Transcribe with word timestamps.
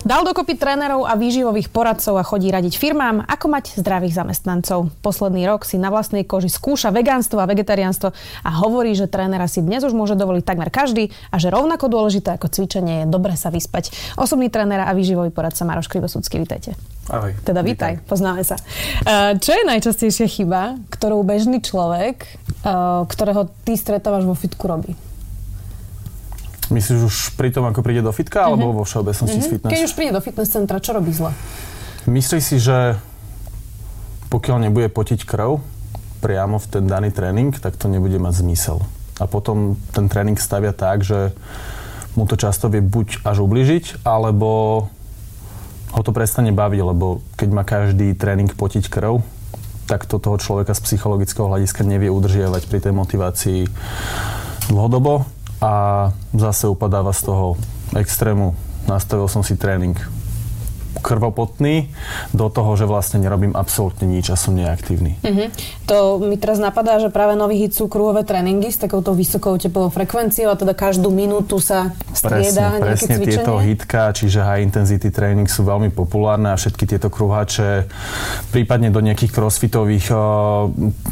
Dal 0.00 0.24
dokopy 0.24 0.56
trénerov 0.56 1.04
a 1.04 1.12
výživových 1.12 1.68
poradcov 1.68 2.16
a 2.16 2.24
chodí 2.24 2.48
radiť 2.48 2.80
firmám, 2.80 3.20
ako 3.20 3.52
mať 3.52 3.84
zdravých 3.84 4.16
zamestnancov. 4.16 4.88
Posledný 5.04 5.44
rok 5.44 5.68
si 5.68 5.76
na 5.76 5.92
vlastnej 5.92 6.24
koži 6.24 6.48
skúša 6.48 6.88
vegánstvo 6.88 7.36
a 7.36 7.44
vegetariánstvo 7.44 8.08
a 8.40 8.50
hovorí, 8.64 8.96
že 8.96 9.12
trénera 9.12 9.44
si 9.44 9.60
dnes 9.60 9.84
už 9.84 9.92
môže 9.92 10.16
dovoliť 10.16 10.40
takmer 10.40 10.72
každý 10.72 11.12
a 11.28 11.36
že 11.36 11.52
rovnako 11.52 11.92
dôležité 11.92 12.32
ako 12.40 12.48
cvičenie 12.48 13.04
je 13.04 13.12
dobre 13.12 13.36
sa 13.36 13.52
vyspať. 13.52 13.92
Osobný 14.16 14.48
tréner 14.48 14.80
a 14.80 14.96
výživový 14.96 15.36
poradca 15.36 15.68
Maroš 15.68 15.92
Krivosudský, 15.92 16.40
vítajte. 16.40 16.80
Ahoj. 17.12 17.36
Teda 17.44 17.60
vítaj, 17.60 18.00
vítaj, 18.00 18.08
poznáme 18.08 18.40
sa. 18.40 18.56
E, 18.56 19.36
čo 19.36 19.52
je 19.52 19.68
najčastejšia 19.68 20.32
chyba, 20.32 20.80
ktorú 20.88 21.20
bežný 21.28 21.60
človek, 21.60 22.24
e, 22.24 22.28
ktorého 23.04 23.52
ty 23.68 23.76
stretávaš 23.76 24.24
vo 24.24 24.32
fitku 24.32 24.64
robí? 24.64 24.96
Myslíš 26.70 26.98
už 27.06 27.16
pri 27.34 27.50
tom, 27.50 27.66
ako 27.66 27.82
príde 27.82 28.00
do 28.00 28.14
fitka, 28.14 28.46
uh-huh. 28.46 28.54
alebo 28.54 28.82
vo 28.82 28.84
všeobecnosti 28.86 29.42
uh-huh. 29.42 29.50
z 29.50 29.52
fitness? 29.58 29.72
Keď 29.74 29.82
už 29.90 29.94
príde 29.98 30.12
do 30.14 30.22
fitness 30.22 30.48
centra, 30.54 30.78
čo 30.78 30.94
robí 30.94 31.10
zle? 31.10 31.34
Myslíš 32.06 32.42
si, 32.42 32.56
že 32.62 32.96
pokiaľ 34.30 34.70
nebude 34.70 34.88
potiť 34.88 35.26
krv 35.26 35.58
priamo 36.22 36.62
v 36.62 36.66
ten 36.70 36.84
daný 36.86 37.10
tréning, 37.10 37.50
tak 37.58 37.74
to 37.74 37.90
nebude 37.90 38.16
mať 38.16 38.46
zmysel. 38.46 38.78
A 39.18 39.26
potom 39.26 39.76
ten 39.92 40.06
tréning 40.06 40.38
stavia 40.38 40.70
tak, 40.72 41.02
že 41.02 41.34
mu 42.14 42.24
to 42.24 42.38
často 42.38 42.70
vie 42.70 42.80
buď 42.80 43.26
až 43.26 43.42
ubližiť, 43.42 44.06
alebo 44.06 44.86
ho 45.90 46.02
to 46.06 46.14
prestane 46.14 46.54
baviť, 46.54 46.80
lebo 46.86 47.20
keď 47.34 47.48
má 47.50 47.66
každý 47.66 48.14
tréning 48.14 48.48
potiť 48.48 48.86
krv, 48.86 49.20
tak 49.90 50.06
to 50.06 50.22
toho 50.22 50.38
človeka 50.38 50.70
z 50.70 50.86
psychologického 50.86 51.50
hľadiska 51.50 51.82
nevie 51.82 52.14
udržiavať 52.14 52.62
pri 52.70 52.78
tej 52.78 52.94
motivácii 52.94 53.60
dlhodobo 54.70 55.26
a 55.60 56.08
zase 56.32 56.68
upadáva 56.68 57.12
z 57.12 57.22
toho 57.28 57.56
extrému. 57.96 58.56
Nastavil 58.88 59.28
som 59.28 59.44
si 59.44 59.60
tréning 59.60 59.94
krvopotný 61.10 61.90
do 62.30 62.46
toho, 62.46 62.78
že 62.78 62.86
vlastne 62.86 63.18
nerobím 63.18 63.58
absolútne 63.58 64.06
nič 64.06 64.30
a 64.30 64.38
som 64.38 64.54
neaktívny. 64.54 65.18
Uh-huh. 65.26 65.50
To 65.90 66.22
mi 66.22 66.38
teraz 66.38 66.62
napadá, 66.62 67.02
že 67.02 67.10
práve 67.10 67.34
nový 67.34 67.66
hit 67.66 67.74
sú 67.74 67.90
kruhové 67.90 68.22
tréningy 68.22 68.70
s 68.70 68.78
takouto 68.78 69.10
vysokou 69.10 69.58
tepovou 69.58 69.90
frekvenciou 69.90 70.54
a 70.54 70.56
teda 70.56 70.78
každú 70.78 71.10
minútu 71.10 71.58
sa 71.58 71.90
strieda 72.14 72.78
presne, 72.78 72.86
presne 72.86 73.14
cvičenie. 73.18 73.30
tieto 73.34 73.52
hitka, 73.58 74.02
čiže 74.14 74.38
high 74.46 74.62
intensity 74.62 75.10
tréning 75.10 75.50
sú 75.50 75.66
veľmi 75.66 75.90
populárne 75.90 76.54
a 76.54 76.56
všetky 76.56 76.86
tieto 76.86 77.10
kruhače, 77.10 77.90
prípadne 78.54 78.94
do 78.94 79.02
nejakých 79.02 79.34
crossfitových, 79.34 80.14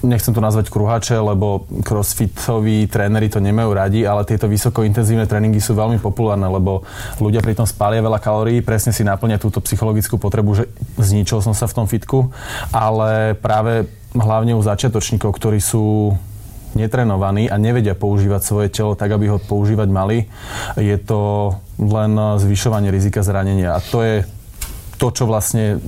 nechcem 0.06 0.30
to 0.30 0.38
nazvať 0.38 0.70
kruhače, 0.70 1.18
lebo 1.18 1.66
crossfitoví 1.82 2.86
tréneri 2.86 3.26
to 3.26 3.42
nemajú 3.42 3.70
radi, 3.74 4.06
ale 4.06 4.22
tieto 4.22 4.46
vysoko 4.46 4.86
intenzívne 4.86 5.26
tréningy 5.26 5.58
sú 5.58 5.74
veľmi 5.74 5.98
populárne, 5.98 6.46
lebo 6.46 6.86
ľudia 7.18 7.42
pri 7.42 7.58
tom 7.58 7.66
spália 7.66 7.98
veľa 7.98 8.22
kalórií, 8.22 8.62
presne 8.62 8.94
si 8.94 9.02
naplňa 9.02 9.42
túto 9.42 9.58
psychologickú 9.58 9.87
potrebu, 9.94 10.50
že 10.56 10.64
zničil 10.98 11.40
som 11.40 11.52
sa 11.52 11.70
v 11.70 11.76
tom 11.76 11.86
fitku, 11.86 12.32
ale 12.74 13.36
práve 13.38 13.88
hlavne 14.16 14.56
u 14.56 14.62
začiatočníkov, 14.64 15.30
ktorí 15.36 15.60
sú 15.60 16.16
netrenovaní 16.76 17.48
a 17.48 17.56
nevedia 17.56 17.96
používať 17.96 18.40
svoje 18.44 18.68
telo 18.68 18.92
tak, 18.92 19.08
aby 19.12 19.32
ho 19.32 19.38
používať 19.40 19.88
mali, 19.88 20.28
je 20.76 20.96
to 21.00 21.54
len 21.80 22.12
zvyšovanie 22.38 22.92
rizika 22.92 23.24
zranenia. 23.24 23.76
A 23.76 23.80
to 23.80 24.04
je 24.04 24.16
to, 24.98 25.14
čo 25.14 25.24
vlastne 25.30 25.78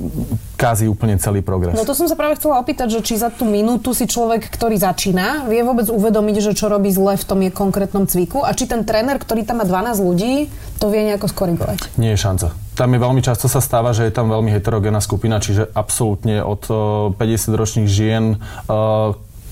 kází 0.54 0.86
úplne 0.86 1.18
celý 1.18 1.42
progres. 1.42 1.74
No 1.74 1.82
to 1.82 1.98
som 1.98 2.06
sa 2.06 2.14
práve 2.14 2.38
chcela 2.38 2.62
opýtať, 2.62 2.94
že 2.94 3.00
či 3.02 3.18
za 3.18 3.28
tú 3.28 3.42
minútu 3.42 3.90
si 3.90 4.06
človek, 4.06 4.46
ktorý 4.46 4.78
začína, 4.78 5.50
vie 5.50 5.66
vôbec 5.66 5.90
uvedomiť, 5.90 6.36
že 6.38 6.52
čo 6.54 6.70
robí 6.70 6.94
zle 6.94 7.18
v 7.18 7.24
tom 7.26 7.42
je 7.42 7.50
konkrétnom 7.50 8.06
cviku 8.06 8.46
a 8.46 8.54
či 8.54 8.70
ten 8.70 8.86
tréner, 8.86 9.18
ktorý 9.18 9.42
tam 9.42 9.60
má 9.60 9.66
12 9.66 9.98
ľudí, 9.98 10.46
to 10.78 10.86
vie 10.94 11.10
nejako 11.10 11.26
skorigovať. 11.26 11.90
Nie 11.98 12.14
je 12.14 12.22
šanca. 12.22 12.54
Tam 12.80 12.96
je 12.96 13.04
veľmi 13.04 13.20
často 13.20 13.44
sa 13.44 13.60
stáva, 13.60 13.92
že 13.92 14.08
je 14.08 14.16
tam 14.16 14.32
veľmi 14.32 14.56
heterogénna 14.56 15.04
skupina, 15.04 15.36
čiže 15.36 15.68
absolútne 15.76 16.40
od 16.40 16.64
50-ročných 17.12 17.84
žien 17.84 18.40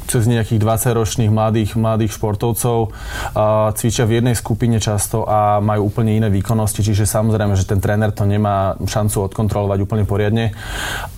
cez 0.08 0.24
nejakých 0.24 0.64
20-ročných 0.64 1.28
mladých, 1.28 1.76
mladých 1.76 2.16
športovcov 2.16 2.96
a 3.36 3.76
cvičia 3.76 4.08
v 4.08 4.24
jednej 4.24 4.32
skupine 4.32 4.80
často 4.80 5.28
a 5.28 5.60
majú 5.60 5.92
úplne 5.92 6.16
iné 6.16 6.32
výkonnosti, 6.32 6.80
čiže 6.80 7.04
samozrejme, 7.04 7.52
že 7.52 7.68
ten 7.68 7.84
tréner 7.84 8.16
to 8.16 8.24
nemá 8.24 8.80
šancu 8.80 9.28
odkontrolovať 9.28 9.78
úplne 9.84 10.08
poriadne. 10.08 10.56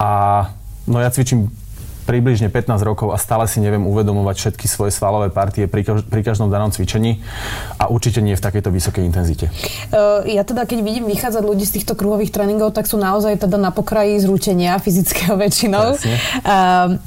A 0.03 0.44
no 0.91 0.99
ja 0.99 1.15
cvičím 1.15 1.47
približne 2.10 2.50
15 2.50 2.82
rokov 2.82 3.15
a 3.15 3.16
stále 3.22 3.47
si 3.47 3.62
neviem 3.62 3.87
uvedomovať 3.87 4.34
všetky 4.34 4.66
svoje 4.66 4.91
svalové 4.91 5.31
partie 5.31 5.71
pri, 5.71 5.87
pri 5.87 6.26
každom 6.26 6.50
danom 6.50 6.75
cvičení 6.75 7.22
a 7.78 7.87
určite 7.87 8.19
nie 8.19 8.34
v 8.34 8.43
takejto 8.43 8.75
vysokej 8.75 9.06
intenzite. 9.06 9.47
Uh, 9.94 10.26
ja 10.26 10.43
teda, 10.43 10.66
keď 10.66 10.82
vidím 10.82 11.06
vychádzať 11.06 11.43
ľudí 11.47 11.62
z 11.62 11.78
týchto 11.78 11.94
kruhových 11.94 12.34
tréningov, 12.34 12.75
tak 12.75 12.91
sú 12.91 12.99
naozaj 12.99 13.47
teda 13.47 13.54
na 13.54 13.70
pokraji 13.70 14.19
zrútenia 14.19 14.82
fyzického 14.82 15.38
väčšinou. 15.38 15.94
Uh, 16.43 16.99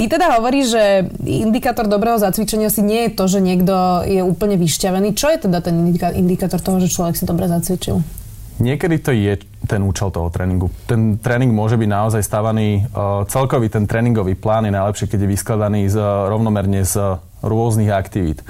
Ty 0.00 0.16
teda 0.16 0.40
hovoríš, 0.40 0.72
že 0.72 1.12
indikátor 1.28 1.84
dobrého 1.84 2.16
zacvičenia 2.16 2.72
si 2.72 2.80
nie 2.80 3.04
je 3.04 3.20
to, 3.20 3.28
že 3.28 3.44
niekto 3.44 4.00
je 4.08 4.24
úplne 4.24 4.56
vyšťavený. 4.56 5.12
Čo 5.12 5.28
je 5.28 5.44
teda 5.44 5.60
ten 5.60 5.76
indikátor 6.16 6.56
toho, 6.56 6.80
že 6.80 6.88
človek 6.88 7.20
si 7.20 7.28
dobre 7.28 7.44
zacvičil? 7.52 8.00
Niekedy 8.64 8.96
to 8.96 9.12
je 9.12 9.36
ten 9.70 9.86
účel 9.86 10.10
toho 10.10 10.26
tréningu. 10.34 10.66
Ten 10.90 11.14
tréning 11.22 11.54
môže 11.54 11.78
byť 11.78 11.86
naozaj 11.86 12.26
stávaný, 12.26 12.90
uh, 12.90 13.22
celkový 13.30 13.70
ten 13.70 13.86
tréningový 13.86 14.34
plán 14.34 14.66
je 14.66 14.74
najlepšie, 14.74 15.06
keď 15.06 15.18
je 15.22 15.32
vyskladaný 15.38 15.80
z, 15.86 15.96
rovnomerne 16.26 16.82
z 16.82 17.22
rôznych 17.46 17.94
aktivít. 17.94 18.42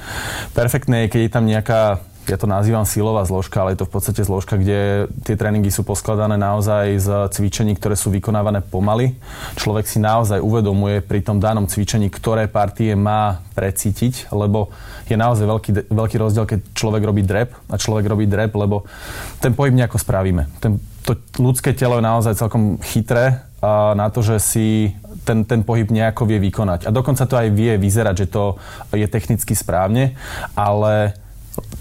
Perfektné 0.57 1.05
je, 1.05 1.11
keď 1.13 1.21
je 1.21 1.31
tam 1.31 1.45
nejaká 1.45 2.01
ja 2.29 2.39
to 2.39 2.47
nazývam 2.47 2.87
silová 2.87 3.27
zložka, 3.27 3.59
ale 3.59 3.75
je 3.75 3.83
to 3.83 3.89
v 3.91 3.95
podstate 3.97 4.23
zložka, 4.23 4.55
kde 4.55 5.11
tie 5.27 5.35
tréningy 5.35 5.73
sú 5.75 5.83
poskladané 5.83 6.39
naozaj 6.39 6.87
z 7.03 7.09
cvičení, 7.35 7.75
ktoré 7.75 7.99
sú 7.99 8.15
vykonávané 8.15 8.63
pomaly. 8.63 9.19
Človek 9.59 9.91
si 9.91 9.99
naozaj 9.99 10.39
uvedomuje 10.39 11.03
pri 11.03 11.27
tom 11.27 11.43
danom 11.43 11.67
cvičení, 11.67 12.07
ktoré 12.07 12.47
partie 12.47 12.95
má 12.95 13.43
precítiť, 13.59 14.31
lebo 14.31 14.71
je 15.11 15.19
naozaj 15.19 15.43
veľký, 15.43 15.71
veľký 15.91 16.17
rozdiel, 16.23 16.47
keď 16.47 16.59
človek 16.71 17.03
robí 17.03 17.27
drep 17.27 17.51
a 17.67 17.75
človek 17.75 18.07
robí 18.07 18.31
drep, 18.31 18.55
lebo 18.55 18.87
ten 19.43 19.51
pohyb 19.51 19.75
nejako 19.75 19.99
spravíme. 19.99 20.47
Ten, 20.63 20.79
to 21.05 21.17
ľudské 21.41 21.73
telo 21.73 21.99
je 21.99 22.05
naozaj 22.05 22.39
celkom 22.39 22.77
chytré 22.85 23.41
na 23.95 24.09
to, 24.09 24.25
že 24.25 24.37
si 24.41 24.69
ten, 25.29 25.45
ten 25.45 25.61
pohyb 25.61 25.93
nejako 25.93 26.25
vie 26.25 26.41
vykonať. 26.41 26.89
A 26.89 26.91
dokonca 26.91 27.29
to 27.29 27.37
aj 27.37 27.53
vie 27.53 27.77
vyzerať, 27.77 28.25
že 28.25 28.27
to 28.33 28.57
je 28.97 29.05
technicky 29.05 29.53
správne, 29.53 30.17
ale 30.57 31.13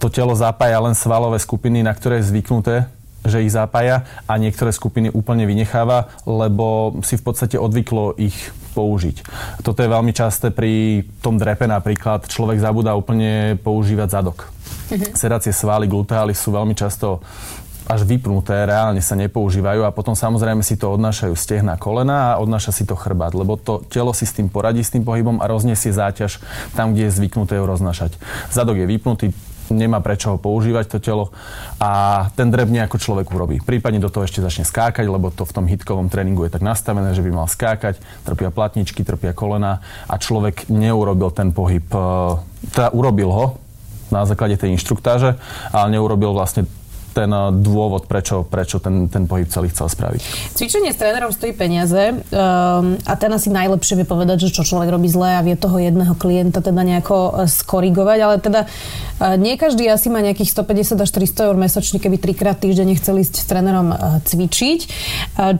to 0.02 0.12
telo 0.12 0.35
zapája 0.35 0.75
len 0.84 0.91
svalové 0.91 1.40
skupiny, 1.40 1.79
na 1.79 1.96
ktoré 1.96 2.19
je 2.19 2.35
zvyknuté, 2.35 2.75
že 3.24 3.44
ich 3.44 3.52
zapája 3.52 4.08
a 4.28 4.35
niektoré 4.40 4.72
skupiny 4.72 5.12
úplne 5.12 5.44
vynecháva, 5.44 6.12
lebo 6.24 7.00
si 7.03 7.19
v 7.19 7.24
podstate 7.24 7.56
odvyklo 7.59 8.16
ich 8.19 8.35
použiť. 8.75 9.24
Toto 9.63 9.79
je 9.84 9.91
veľmi 9.91 10.12
časté 10.16 10.52
pri 10.52 11.03
tom 11.19 11.35
drepe 11.35 11.68
napríklad. 11.68 12.28
Človek 12.28 12.63
zabúda 12.63 12.96
úplne 12.96 13.59
používať 13.59 14.08
zadok. 14.19 14.52
Mhm. 14.91 15.16
Sedacie 15.16 15.52
svaly, 15.52 15.88
gluteály 15.88 16.31
sú 16.35 16.52
veľmi 16.52 16.75
často 16.75 17.24
až 17.90 18.06
vypnuté, 18.06 18.70
reálne 18.70 19.02
sa 19.02 19.18
nepoužívajú 19.18 19.82
a 19.82 19.90
potom 19.90 20.14
samozrejme 20.14 20.62
si 20.62 20.78
to 20.78 20.94
odnášajú 20.94 21.34
stehna 21.34 21.74
kolena 21.82 22.38
a 22.38 22.40
odnáša 22.40 22.70
si 22.70 22.86
to 22.86 22.94
chrbát, 22.94 23.34
lebo 23.34 23.58
to 23.58 23.82
telo 23.90 24.14
si 24.14 24.30
s 24.30 24.38
tým 24.38 24.46
poradí, 24.46 24.86
s 24.86 24.94
tým 24.94 25.02
pohybom 25.02 25.42
a 25.42 25.50
rozniesie 25.50 25.90
záťaž 25.90 26.38
tam, 26.78 26.94
kde 26.94 27.10
je 27.10 27.18
zvyknuté 27.18 27.58
ju 27.58 27.66
roznášať. 27.66 28.14
Zadok 28.54 28.78
je 28.78 28.86
vypnutý, 28.86 29.26
nemá 29.74 30.02
prečo 30.06 30.34
ho 30.34 30.38
používať 30.38 30.86
to 30.86 30.98
telo 31.02 31.26
a 31.82 32.26
ten 32.38 32.54
dreb 32.54 32.70
nejako 32.70 33.02
človek 33.02 33.30
urobí. 33.34 33.58
Prípadne 33.62 33.98
do 33.98 34.14
toho 34.14 34.26
ešte 34.26 34.42
začne 34.42 34.66
skákať, 34.70 35.10
lebo 35.10 35.34
to 35.34 35.46
v 35.46 35.56
tom 35.58 35.66
hitkovom 35.66 36.14
tréningu 36.14 36.46
je 36.46 36.53
tak 36.53 36.66
nastavené, 36.66 37.18
že 37.18 37.26
by 37.26 37.32
mal 37.34 37.47
skákať, 37.50 38.02
trpia 38.22 38.53
platničky, 38.53 39.02
trpia 39.02 39.34
kolena 39.34 39.82
a 40.06 40.16
človek 40.22 40.70
neurobil 40.70 41.34
ten 41.34 41.53
pohyb, 41.53 41.85
e, 41.90 42.02
teda 42.70 42.94
urobil 42.94 43.30
ho 43.34 43.46
na 44.09 44.26
základe 44.26 44.58
tej 44.58 44.74
inštruktáže, 44.78 45.38
ale 45.70 45.88
neurobil 45.94 46.34
vlastne 46.34 46.66
ten 47.20 47.32
eh, 47.36 47.52
dôvod, 47.52 48.08
prečo, 48.08 48.48
prečo 48.48 48.80
ten, 48.80 49.12
ten 49.12 49.28
pohyb 49.28 49.44
celý 49.52 49.68
chcel 49.68 49.92
spraviť. 49.92 50.22
Cvičenie 50.56 50.96
s 50.96 50.98
trénerom 50.98 51.36
stojí 51.36 51.52
peniaze 51.52 52.16
um, 52.16 52.96
a 53.04 53.14
ten 53.20 53.32
asi 53.36 53.52
najlepšie 53.52 54.00
vie 54.00 54.08
povedať, 54.08 54.48
že 54.48 54.56
čo 54.56 54.64
človek 54.64 54.88
robí 54.88 55.12
zle 55.12 55.36
a 55.36 55.44
vie 55.44 55.60
toho 55.60 55.76
jedného 55.76 56.16
klienta 56.16 56.64
teda 56.64 56.80
nejako 56.80 57.44
eh, 57.44 57.52
skorigovať, 57.52 58.20
ale 58.24 58.36
teda 58.40 58.62
nie 59.20 59.60
každý 59.60 59.84
asi 59.92 60.08
má 60.08 60.24
nejakých 60.24 60.56
150 60.56 60.96
až 61.04 61.12
300 61.12 61.52
eur 61.52 61.56
mesačne, 61.60 62.00
keby 62.00 62.24
trikrát 62.24 62.56
týždenne 62.56 62.96
chcel 62.96 63.20
ísť 63.20 63.44
s 63.44 63.46
trénerom 63.52 63.92
cvičiť. 64.24 64.80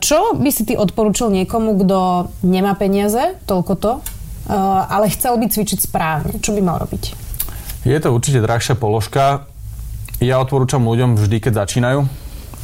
Čo 0.00 0.32
by 0.32 0.48
si 0.48 0.64
ty 0.64 0.80
odporúčil 0.80 1.28
niekomu, 1.28 1.76
kto 1.84 2.32
nemá 2.40 2.72
peniaze, 2.72 3.36
toľko 3.44 3.72
to, 3.76 3.92
ale 4.88 5.12
chcel 5.12 5.36
by 5.36 5.52
cvičiť 5.52 5.76
správne? 5.76 6.40
Čo 6.40 6.56
by 6.56 6.60
mal 6.64 6.80
robiť? 6.80 7.12
Je 7.84 8.00
to 8.00 8.16
určite 8.16 8.40
drahšia 8.40 8.80
položka. 8.80 9.44
Ja 10.20 10.36
odporúčam 10.36 10.84
ľuďom 10.84 11.16
vždy, 11.16 11.40
keď 11.40 11.64
začínajú, 11.64 12.04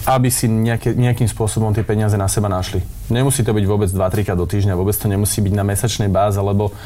aby 0.05 0.29
si 0.29 0.45
nejaké, 0.45 0.93
nejakým 0.93 1.25
spôsobom 1.25 1.73
tie 1.73 1.89
peniaze 1.89 2.13
na 2.21 2.29
seba 2.29 2.53
našli. 2.53 2.85
Nemusí 3.09 3.41
to 3.41 3.57
byť 3.57 3.65
vôbec 3.65 3.89
2-3 3.89 4.29
krát 4.29 4.37
do 4.37 4.45
týždňa, 4.45 4.77
vôbec 4.77 4.93
to 4.93 5.09
nemusí 5.09 5.41
byť 5.41 5.55
na 5.57 5.65
mesačnej 5.65 6.13
báze, 6.13 6.37
lebo 6.37 6.77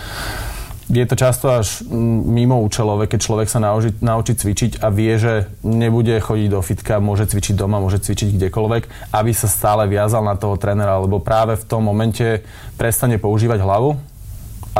je 0.90 1.02
to 1.06 1.18
často 1.18 1.50
až 1.50 1.82
mimo 1.90 2.62
účelové, 2.62 3.10
keď 3.10 3.18
človek 3.18 3.48
sa 3.50 3.58
naučí, 3.58 3.98
naučí 3.98 4.38
cvičiť 4.38 4.78
a 4.78 4.94
vie, 4.94 5.14
že 5.18 5.50
nebude 5.66 6.14
chodiť 6.22 6.48
do 6.50 6.62
fitka, 6.62 7.02
môže 7.02 7.26
cvičiť 7.30 7.58
doma, 7.58 7.82
môže 7.82 8.02
cvičiť 8.02 8.38
kdekoľvek, 8.38 9.10
aby 9.10 9.30
sa 9.34 9.50
stále 9.50 9.90
viazal 9.90 10.22
na 10.22 10.38
toho 10.38 10.54
trénera, 10.54 11.02
lebo 11.02 11.18
práve 11.18 11.58
v 11.58 11.66
tom 11.66 11.82
momente 11.82 12.46
prestane 12.78 13.18
používať 13.18 13.58
hlavu 13.58 13.98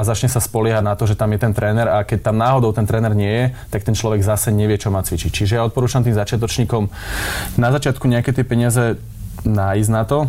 a 0.01 0.09
začne 0.09 0.33
sa 0.33 0.41
spoliehať 0.41 0.81
na 0.81 0.97
to, 0.97 1.05
že 1.05 1.21
tam 1.21 1.29
je 1.37 1.45
ten 1.45 1.53
tréner 1.53 1.85
a 1.85 2.01
keď 2.09 2.33
tam 2.33 2.41
náhodou 2.41 2.73
ten 2.73 2.89
tréner 2.89 3.13
nie 3.13 3.29
je, 3.29 3.45
tak 3.69 3.85
ten 3.85 3.93
človek 3.93 4.25
zase 4.25 4.49
nevie, 4.49 4.81
čo 4.81 4.89
má 4.89 5.05
cvičiť. 5.05 5.29
Čiže 5.29 5.61
ja 5.61 5.69
odporúčam 5.69 6.01
tým 6.01 6.17
začiatočníkom 6.17 6.89
na 7.61 7.69
začiatku 7.69 8.09
nejaké 8.09 8.33
tie 8.33 8.49
peniaze 8.49 8.97
nájsť 9.41 9.89
na 9.89 10.03
to. 10.05 10.29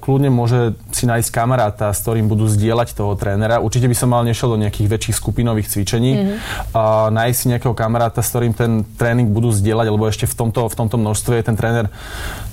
Kľudne 0.00 0.32
môže 0.32 0.72
si 0.96 1.04
nájsť 1.04 1.28
kamaráta, 1.28 1.92
s 1.92 2.00
ktorým 2.00 2.24
budú 2.24 2.48
zdieľať 2.48 2.96
toho 2.96 3.12
trénera. 3.12 3.60
Určite 3.60 3.84
by 3.84 3.92
som 3.92 4.08
mal 4.08 4.24
nešiel 4.24 4.56
do 4.56 4.56
nejakých 4.56 4.88
väčších 4.88 5.18
skupinových 5.20 5.68
cvičení. 5.68 6.12
Mm-hmm. 6.16 7.12
Nájsť 7.12 7.36
si 7.36 7.46
nejakého 7.52 7.76
kamaráta, 7.76 8.24
s 8.24 8.32
ktorým 8.32 8.56
ten 8.56 8.88
tréning 8.96 9.28
budú 9.28 9.52
zdieľať, 9.52 9.86
lebo 9.92 10.08
ešte 10.08 10.24
v 10.24 10.32
tomto, 10.32 10.72
v 10.72 10.76
tomto 10.78 10.96
množstve 10.96 11.36
je 11.36 11.44
ten 11.44 11.56
tréner 11.58 11.92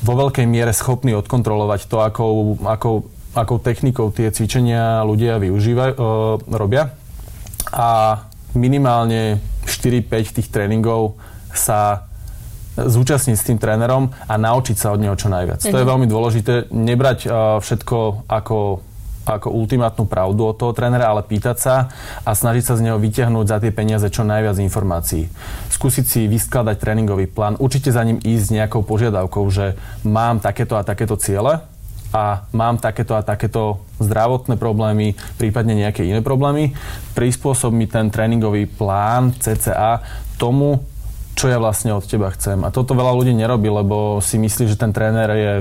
vo 0.04 0.14
veľkej 0.20 0.44
miere 0.44 0.76
schopný 0.76 1.16
odkontrolovať 1.16 1.88
to, 1.88 2.04
akou, 2.04 2.60
akou, 2.68 3.08
akou 3.38 3.62
technikou 3.62 4.10
tie 4.10 4.34
cvičenia 4.34 5.06
ľudia 5.06 5.38
využívajú, 5.38 5.94
robia. 6.50 6.89
A 7.69 8.22
minimálne 8.57 9.38
4-5 9.69 10.42
tých 10.42 10.48
tréningov 10.50 11.22
sa 11.54 12.10
zúčastniť 12.78 13.36
s 13.38 13.45
tým 13.45 13.57
trénerom 13.57 14.13
a 14.13 14.34
naučiť 14.38 14.78
sa 14.78 14.94
od 14.94 15.01
neho 15.01 15.18
čo 15.18 15.30
najviac. 15.30 15.62
Mm-hmm. 15.62 15.74
To 15.74 15.80
je 15.81 15.86
mhm. 15.86 15.92
veľmi 15.94 16.07
dôležité. 16.07 16.54
Nebrať 16.74 17.19
uh, 17.25 17.57
všetko 17.62 18.30
ako 18.30 18.57
ako 19.28 19.51
ultimátnu 19.51 20.07
pravdu 20.07 20.48
od 20.48 20.56
toho 20.56 20.72
trénera, 20.72 21.12
ale 21.12 21.19
pýtať 21.19 21.57
sa 21.60 21.92
a 22.24 22.31
snažiť 22.31 22.63
sa 22.63 22.80
z 22.80 22.88
neho 22.88 22.95
vyťahnuť 22.95 23.44
za 23.44 23.57
tie 23.60 23.75
peniaze 23.75 24.07
čo 24.07 24.24
najviac 24.24 24.56
informácií. 24.56 25.28
Skúsiť 25.68 26.06
si 26.07 26.22
vyskladať 26.31 26.80
tréningový 26.80 27.28
plán, 27.28 27.60
určite 27.60 27.92
za 27.92 28.07
ním 28.07 28.24
ísť 28.24 28.44
s 28.48 28.54
nejakou 28.56 28.88
požiadavkou, 28.88 29.44
že 29.51 29.75
mám 30.07 30.40
takéto 30.40 30.80
a 30.80 30.88
takéto 30.88 31.19
ciele 31.19 31.60
a 32.15 32.48
mám 32.56 32.80
takéto 32.80 33.15
a 33.18 33.25
takéto 33.25 33.83
zdravotné 34.00 34.56
problémy, 34.56 35.18
prípadne 35.36 35.75
nejaké 35.75 36.07
iné 36.07 36.24
problémy. 36.24 36.71
Prispôsob 37.18 37.75
mi 37.75 37.89
ten 37.89 38.07
tréningový 38.07 38.69
plán 38.69 39.36
CCA 39.36 40.00
tomu, 40.39 40.86
čo 41.38 41.51
ja 41.51 41.62
vlastne 41.62 41.94
od 41.94 42.06
teba 42.06 42.33
chcem. 42.33 42.63
A 42.65 42.74
toto 42.74 42.98
veľa 42.98 43.13
ľudí 43.13 43.33
nerobí, 43.36 43.69
lebo 43.69 44.24
si 44.24 44.39
myslí, 44.42 44.71
že 44.71 44.80
ten 44.80 44.95
tréner 44.95 45.30
je, 45.36 45.54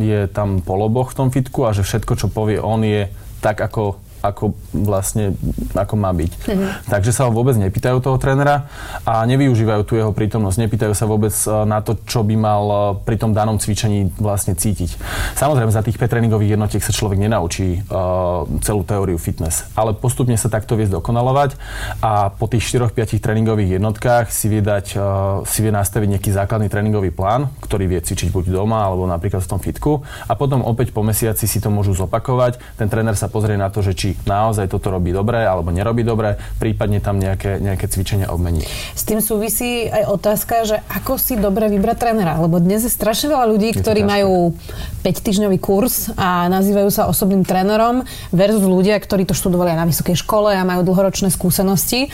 je 0.00 0.20
tam 0.30 0.62
poloboch 0.64 1.12
v 1.12 1.18
tom 1.18 1.28
fitku 1.28 1.66
a 1.68 1.74
že 1.74 1.84
všetko, 1.84 2.12
čo 2.16 2.26
povie 2.32 2.62
on, 2.62 2.80
je 2.86 3.10
tak, 3.44 3.58
ako 3.60 4.00
ako 4.22 4.54
vlastne 4.72 5.34
ako 5.74 5.94
má 5.94 6.10
byť. 6.10 6.32
Mm-hmm. 6.32 6.68
Takže 6.90 7.10
sa 7.14 7.26
ho 7.26 7.32
vôbec 7.34 7.54
nepýtajú 7.58 8.02
toho 8.02 8.18
trénera 8.18 8.66
a 9.06 9.22
nevyužívajú 9.26 9.82
tu 9.86 9.94
jeho 9.96 10.12
prítomnosť. 10.14 10.56
Nepýtajú 10.66 10.92
sa 10.94 11.06
vôbec 11.06 11.32
e, 11.32 11.48
na 11.66 11.78
to, 11.80 11.98
čo 12.06 12.26
by 12.26 12.34
mal 12.34 12.64
e, 12.66 12.76
pri 13.06 13.16
tom 13.20 13.32
danom 13.32 13.56
cvičení 13.56 14.10
vlastne 14.18 14.58
cítiť. 14.58 14.98
Samozrejme, 15.38 15.70
za 15.70 15.84
tých 15.84 15.96
5 15.96 16.10
tréningových 16.10 16.58
jednotiek 16.58 16.82
sa 16.82 16.92
človek 16.94 17.20
nenaučí 17.20 17.84
uh, 17.90 18.46
celú 18.62 18.82
teóriu 18.82 19.20
fitness, 19.20 19.68
ale 19.74 19.94
postupne 19.94 20.34
sa 20.34 20.50
takto 20.50 20.74
vie 20.74 20.88
zdokonalovať 20.88 21.54
a 22.02 22.32
po 22.32 22.46
tých 22.50 22.64
4-5 22.74 23.20
tréningových 23.20 23.78
jednotkách 23.78 24.32
si 24.32 24.46
vie, 24.50 24.62
dať, 24.64 24.86
uh, 24.96 25.04
si 25.44 25.62
vie 25.62 25.70
nastaviť 25.74 26.18
nejaký 26.18 26.30
základný 26.32 26.68
tréningový 26.72 27.10
plán, 27.12 27.52
ktorý 27.62 27.86
vie 27.90 28.00
cvičiť 28.00 28.32
buď 28.32 28.50
doma 28.50 28.88
alebo 28.88 29.04
napríklad 29.06 29.44
v 29.44 29.50
tom 29.50 29.60
fitku 29.60 30.02
a 30.26 30.32
potom 30.34 30.64
opäť 30.64 30.90
po 30.94 31.04
mesiaci 31.04 31.44
si 31.44 31.58
to 31.58 31.68
môžu 31.68 31.94
zopakovať. 31.94 32.58
Ten 32.80 32.88
tréner 32.88 33.14
sa 33.14 33.28
pozrie 33.28 33.58
na 33.58 33.68
to, 33.68 33.84
že 33.84 33.92
či 33.94 34.07
či 34.08 34.16
naozaj 34.24 34.72
toto 34.72 34.88
robí 34.88 35.12
dobre 35.12 35.44
alebo 35.44 35.68
nerobí 35.68 36.00
dobre, 36.00 36.40
prípadne 36.56 37.04
tam 37.04 37.20
nejaké, 37.20 37.60
nejaké 37.60 37.84
cvičenia 37.92 38.32
obmení. 38.32 38.64
S 38.96 39.04
tým 39.04 39.20
súvisí 39.20 39.84
aj 39.92 40.08
otázka, 40.08 40.54
že 40.64 40.76
ako 40.88 41.20
si 41.20 41.36
dobre 41.36 41.68
vybrať 41.68 41.96
trénera, 42.00 42.40
lebo 42.40 42.56
dnes 42.56 42.88
je 42.88 42.92
strašne 42.92 43.28
veľa 43.28 43.44
ľudí, 43.52 43.76
ktorí 43.76 44.00
ťažké. 44.00 44.14
majú 44.16 44.56
5-týždňový 45.04 45.58
kurz 45.60 46.08
a 46.16 46.48
nazývajú 46.48 46.88
sa 46.88 47.12
osobným 47.12 47.44
trénerom 47.44 48.08
versus 48.32 48.64
ľudia, 48.64 48.96
ktorí 48.96 49.28
to 49.28 49.36
študovali 49.36 49.76
aj 49.76 49.78
na 49.84 49.88
vysokej 49.88 50.16
škole 50.16 50.56
a 50.56 50.64
majú 50.64 50.88
dlhoročné 50.88 51.28
skúsenosti. 51.28 52.08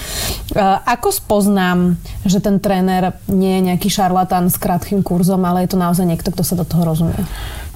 Ako 0.88 1.14
spoznám, 1.14 1.94
že 2.26 2.42
ten 2.42 2.58
tréner 2.58 3.14
nie 3.30 3.60
je 3.60 3.66
nejaký 3.70 3.88
šarlatán 3.92 4.50
s 4.50 4.58
krátkým 4.58 5.06
kurzom, 5.06 5.46
ale 5.46 5.62
je 5.62 5.76
to 5.76 5.78
naozaj 5.78 6.02
niekto, 6.08 6.34
kto 6.34 6.42
sa 6.42 6.58
do 6.58 6.66
toho 6.66 6.82
rozumie? 6.82 7.18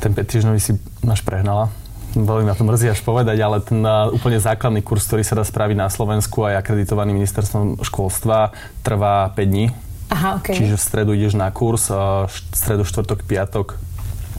Ten 0.02 0.14
5 0.14 0.26
týždňový 0.26 0.60
si 0.62 0.72
náš 1.02 1.22
prehnala 1.22 1.70
veľmi 2.16 2.46
na 2.48 2.56
to 2.56 2.64
mrzí 2.64 2.92
až 2.92 3.00
povedať, 3.04 3.36
ale 3.42 3.60
ten 3.60 3.80
uh, 3.84 4.08
úplne 4.08 4.40
základný 4.40 4.80
kurz, 4.80 5.04
ktorý 5.08 5.24
sa 5.26 5.36
dá 5.36 5.44
spraviť 5.44 5.76
na 5.76 5.88
Slovensku 5.90 6.46
aj 6.46 6.64
akreditovaný 6.64 7.12
ministerstvom 7.16 7.84
školstva, 7.84 8.54
trvá 8.80 9.32
5 9.32 9.44
dní. 9.44 9.66
Aha, 10.08 10.40
okay. 10.40 10.56
Čiže 10.56 10.80
v 10.80 10.82
stredu 10.82 11.10
ideš 11.12 11.36
na 11.36 11.52
kurz, 11.52 11.92
uh, 11.92 12.24
stredu, 12.56 12.88
štvrtok, 12.88 13.28
piatok, 13.28 13.76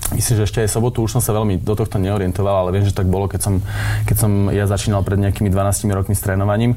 Myslím, 0.09 0.41
že 0.41 0.45
ešte 0.49 0.59
aj 0.65 0.73
sobotu 0.73 1.05
už 1.05 1.17
som 1.17 1.21
sa 1.21 1.37
veľmi 1.37 1.61
do 1.61 1.73
tohto 1.77 2.01
neorientoval, 2.01 2.65
ale 2.65 2.73
viem, 2.73 2.85
že 2.85 2.97
tak 2.97 3.05
bolo, 3.05 3.29
keď 3.29 3.41
som, 3.45 3.53
keď 4.09 4.15
som 4.17 4.31
ja 4.49 4.65
začínal 4.65 5.05
pred 5.05 5.21
nejakými 5.21 5.53
12 5.53 5.85
rokmi 5.93 6.17
s 6.17 6.25
trénovaním. 6.25 6.73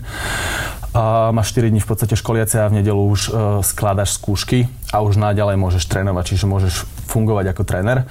Uh, 0.93 1.33
máš 1.33 1.57
4 1.57 1.73
dní 1.73 1.81
v 1.81 1.89
podstate 1.89 2.13
školiace 2.21 2.61
a 2.61 2.69
v 2.69 2.85
nedelu 2.85 3.01
už 3.01 3.33
uh, 3.33 3.65
skladaš 3.65 4.21
skúšky 4.21 4.69
a 4.93 5.01
už 5.01 5.17
naďalej 5.17 5.57
môžeš 5.57 5.89
trénovať, 5.89 6.37
čiže 6.37 6.45
môžeš 6.45 6.85
fungovať 7.09 7.57
ako 7.57 7.63
tréner. 7.65 8.05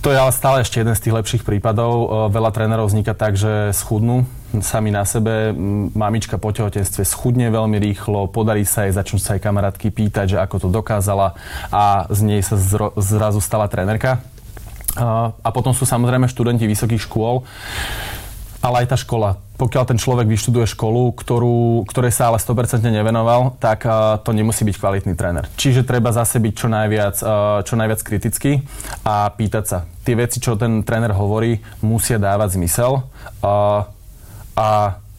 To 0.00 0.08
je 0.08 0.16
ale 0.16 0.32
stále 0.32 0.64
ešte 0.64 0.80
jeden 0.80 0.96
z 0.96 1.04
tých 1.04 1.16
lepších 1.20 1.42
prípadov. 1.44 1.92
Uh, 1.92 2.06
veľa 2.32 2.48
trénerov 2.56 2.88
vzniká 2.88 3.12
tak, 3.12 3.36
že 3.36 3.76
schudnú 3.76 4.24
sami 4.64 4.88
na 4.88 5.04
sebe. 5.04 5.52
Mamička 5.92 6.40
po 6.40 6.56
tehotenstve 6.56 7.04
schudne 7.04 7.52
veľmi 7.52 7.76
rýchlo, 7.76 8.32
podarí 8.32 8.64
sa 8.64 8.88
jej, 8.88 8.96
začnú 8.96 9.20
sa 9.20 9.36
aj 9.36 9.44
kamarátky 9.44 9.92
pýtať, 9.92 10.36
že 10.36 10.40
ako 10.40 10.56
to 10.56 10.68
dokázala 10.72 11.36
a 11.68 12.08
z 12.08 12.20
nej 12.24 12.40
sa 12.40 12.56
zro, 12.56 12.96
zrazu 12.96 13.44
stala 13.44 13.68
trénerka. 13.68 14.24
A 14.96 15.48
potom 15.54 15.72
sú 15.72 15.88
samozrejme 15.88 16.28
študenti 16.28 16.68
vysokých 16.68 17.08
škôl, 17.08 17.48
ale 18.62 18.84
aj 18.84 18.92
tá 18.92 18.96
škola. 19.00 19.40
Pokiaľ 19.56 19.84
ten 19.86 19.98
človek 19.98 20.26
vyštuduje 20.26 20.66
školu, 20.74 21.14
ktorú, 21.14 21.86
ktorej 21.86 22.10
sa 22.10 22.30
ale 22.30 22.42
100% 22.42 22.82
nevenoval, 22.82 23.54
tak 23.62 23.86
to 24.26 24.30
nemusí 24.34 24.66
byť 24.66 24.76
kvalitný 24.78 25.14
tréner. 25.14 25.46
Čiže 25.54 25.86
treba 25.86 26.10
zase 26.10 26.42
byť 26.42 26.54
čo 26.54 26.66
najviac, 26.66 27.16
čo 27.62 27.74
najviac 27.78 28.00
kritický 28.02 28.66
a 29.06 29.30
pýtať 29.30 29.64
sa. 29.64 29.78
Tie 30.02 30.18
veci, 30.18 30.42
čo 30.42 30.58
ten 30.58 30.82
tréner 30.82 31.14
hovorí, 31.14 31.62
musia 31.78 32.18
dávať 32.18 32.58
zmysel. 32.58 33.06
A 34.58 34.68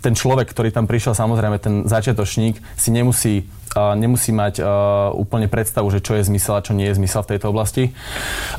ten 0.04 0.14
človek, 0.14 0.52
ktorý 0.52 0.76
tam 0.76 0.84
prišiel, 0.84 1.16
samozrejme 1.16 1.58
ten 1.64 1.88
začiatočník, 1.88 2.60
si 2.76 2.90
nemusí 2.92 3.48
uh, 3.80 3.96
nemusí 3.96 4.36
mať 4.36 4.60
uh, 4.60 4.68
úplne 5.16 5.48
predstavu, 5.48 5.88
že 5.88 6.04
čo 6.04 6.20
je 6.20 6.28
zmysel 6.28 6.60
a 6.60 6.66
čo 6.66 6.76
nie 6.76 6.92
je 6.92 7.00
zmysel 7.00 7.24
v 7.24 7.32
tejto 7.32 7.56
oblasti. 7.56 7.96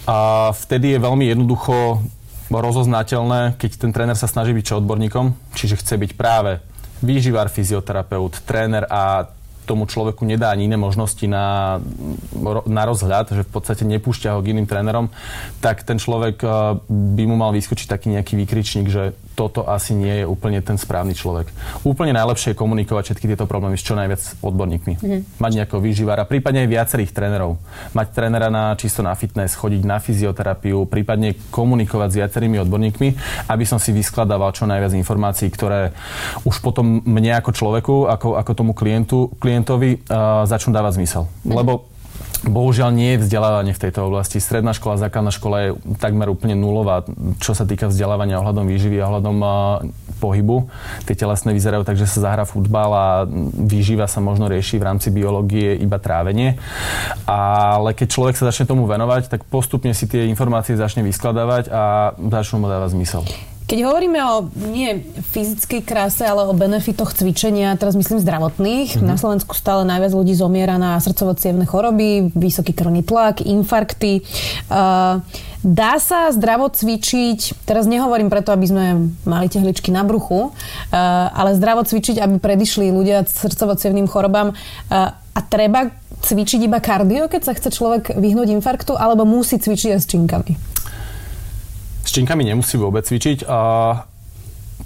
A 0.08 0.50
vtedy 0.56 0.96
je 0.96 1.04
veľmi 1.04 1.28
jednoducho 1.28 2.00
rozoznateľné, 2.48 3.60
keď 3.60 3.70
ten 3.76 3.90
tréner 3.92 4.16
sa 4.16 4.28
snaží 4.28 4.56
byť 4.56 4.64
čo 4.64 4.78
odborníkom, 4.80 5.36
čiže 5.52 5.80
chce 5.80 5.94
byť 6.00 6.10
práve 6.16 6.64
výživár, 7.04 7.52
fyzioterapeut, 7.52 8.40
tréner 8.48 8.88
a 8.88 9.28
tomu 9.64 9.88
človeku 9.88 10.28
nedá 10.28 10.52
ani 10.52 10.68
iné 10.68 10.76
možnosti 10.76 11.24
na, 11.24 11.80
na 12.68 12.82
rozhľad, 12.84 13.32
že 13.32 13.42
v 13.48 13.50
podstate 13.50 13.88
nepúšťa 13.88 14.36
ho 14.36 14.44
k 14.44 14.52
iným 14.52 14.68
trénerom, 14.68 15.08
tak 15.64 15.88
ten 15.88 15.96
človek 15.96 16.44
by 16.88 17.24
mu 17.24 17.40
mal 17.40 17.50
vyskočiť 17.56 17.88
taký 17.88 18.12
nejaký 18.12 18.36
výkričník, 18.44 18.92
že 18.92 19.16
toto 19.34 19.66
asi 19.66 19.92
nie 19.92 20.22
je 20.22 20.26
úplne 20.26 20.62
ten 20.62 20.78
správny 20.78 21.12
človek. 21.12 21.50
Úplne 21.82 22.14
najlepšie 22.14 22.54
je 22.54 22.60
komunikovať 22.60 23.02
všetky 23.10 23.26
tieto 23.34 23.44
problémy 23.50 23.74
s 23.74 23.82
čo 23.82 23.98
najviac 23.98 24.22
odborníkmi. 24.40 24.94
Mm-hmm. 24.98 25.20
Mať 25.42 25.52
nejakého 25.58 25.80
výživára, 25.82 26.22
prípadne 26.24 26.64
aj 26.64 26.70
viacerých 26.70 27.10
trénerov. 27.10 27.58
Mať 27.92 28.06
trénera 28.14 28.48
na 28.48 28.78
čisto 28.78 29.02
na 29.02 29.12
fitness, 29.18 29.58
chodiť 29.58 29.82
na 29.82 29.98
fyzioterapiu, 29.98 30.86
prípadne 30.86 31.34
komunikovať 31.50 32.08
s 32.14 32.18
viacerými 32.22 32.62
odborníkmi, 32.62 33.08
aby 33.50 33.64
som 33.66 33.82
si 33.82 33.90
vyskladával 33.90 34.54
čo 34.54 34.70
najviac 34.70 34.94
informácií, 34.94 35.50
ktoré 35.50 35.90
už 36.46 36.62
potom 36.62 37.02
mne 37.02 37.34
ako 37.42 37.50
človeku, 37.50 37.94
ako, 38.06 38.28
ako 38.38 38.50
tomu 38.54 38.72
klientu, 38.72 39.34
klientovi 39.42 40.06
uh, 40.06 40.46
začnú 40.46 40.70
dávať 40.70 41.02
zmysel. 41.02 41.26
Mm-hmm. 41.26 41.58
Lebo 41.58 41.93
Bohužiaľ 42.42 42.90
nie 42.90 43.14
je 43.14 43.22
vzdelávanie 43.22 43.72
v 43.72 43.82
tejto 43.86 44.10
oblasti. 44.10 44.42
Stredná 44.42 44.74
škola, 44.74 44.98
základná 44.98 45.30
škola 45.30 45.56
je 45.62 45.70
takmer 46.02 46.26
úplne 46.26 46.58
nulová, 46.58 47.06
čo 47.38 47.54
sa 47.54 47.62
týka 47.62 47.86
vzdelávania 47.86 48.42
ohľadom 48.42 48.66
výživy 48.66 48.98
a 48.98 49.08
ohľadom 49.08 49.36
pohybu. 50.18 50.66
Tie 51.06 51.14
telesné 51.14 51.54
vyzerajú 51.54 51.86
tak, 51.86 51.96
že 52.00 52.10
sa 52.10 52.32
zahra 52.32 52.44
futbal 52.44 52.90
a 52.92 53.06
výživa 53.68 54.10
sa 54.10 54.18
možno 54.18 54.50
rieši 54.50 54.80
v 54.80 54.86
rámci 54.90 55.08
biológie 55.14 55.78
iba 55.78 56.02
trávenie. 56.02 56.58
Ale 57.28 57.94
keď 57.94 58.08
človek 58.10 58.34
sa 58.34 58.50
začne 58.50 58.66
tomu 58.66 58.84
venovať, 58.90 59.30
tak 59.30 59.46
postupne 59.46 59.92
si 59.94 60.10
tie 60.10 60.26
informácie 60.26 60.74
začne 60.74 61.06
vyskladávať 61.06 61.70
a 61.70 62.12
začnú 62.18 62.64
mu 62.64 62.66
dávať 62.68 62.96
zmysel. 62.96 63.53
Keď 63.64 63.80
hovoríme 63.80 64.20
o 64.20 64.52
nie 64.68 65.08
fyzickej 65.32 65.88
kráse, 65.88 66.20
ale 66.20 66.44
o 66.44 66.52
benefitoch 66.52 67.16
cvičenia, 67.16 67.72
teraz 67.80 67.96
myslím 67.96 68.20
zdravotných, 68.20 69.00
mm-hmm. 69.00 69.08
na 69.08 69.16
Slovensku 69.16 69.56
stále 69.56 69.88
najviac 69.88 70.12
ľudí 70.12 70.36
zomiera 70.36 70.76
na 70.76 71.00
srdcovo 71.00 71.32
choroby, 71.64 72.28
vysoký 72.36 72.76
krvný 72.76 73.00
tlak, 73.00 73.40
infarkty. 73.40 74.20
Uh, 74.68 75.24
dá 75.64 75.96
sa 75.96 76.28
zdravo 76.36 76.68
cvičiť, 76.68 77.64
teraz 77.64 77.88
nehovorím 77.88 78.28
preto, 78.28 78.52
aby 78.52 78.66
sme 78.68 78.84
mali 79.24 79.48
tehličky 79.48 79.88
na 79.88 80.04
bruchu, 80.04 80.52
uh, 80.52 81.32
ale 81.32 81.56
zdravo 81.56 81.88
cvičiť, 81.88 82.20
aby 82.20 82.36
predišli 82.36 82.92
ľudia 82.92 83.24
srdcovo 83.24 83.80
chorobám 84.04 84.52
uh, 84.52 85.16
a 85.16 85.40
treba 85.40 85.88
cvičiť 86.20 86.68
iba 86.68 86.84
kardio, 86.84 87.32
keď 87.32 87.48
sa 87.48 87.56
chce 87.56 87.72
človek 87.72 88.12
vyhnúť 88.12 88.52
infarktu, 88.60 88.92
alebo 88.92 89.24
musí 89.24 89.56
cvičiť 89.56 89.96
aj 89.96 90.00
s 90.04 90.08
činkami? 90.12 90.73
Činkami 92.14 92.46
nemusí 92.46 92.78
vôbec 92.78 93.02
cvičiť. 93.02 93.42
A 93.50 93.58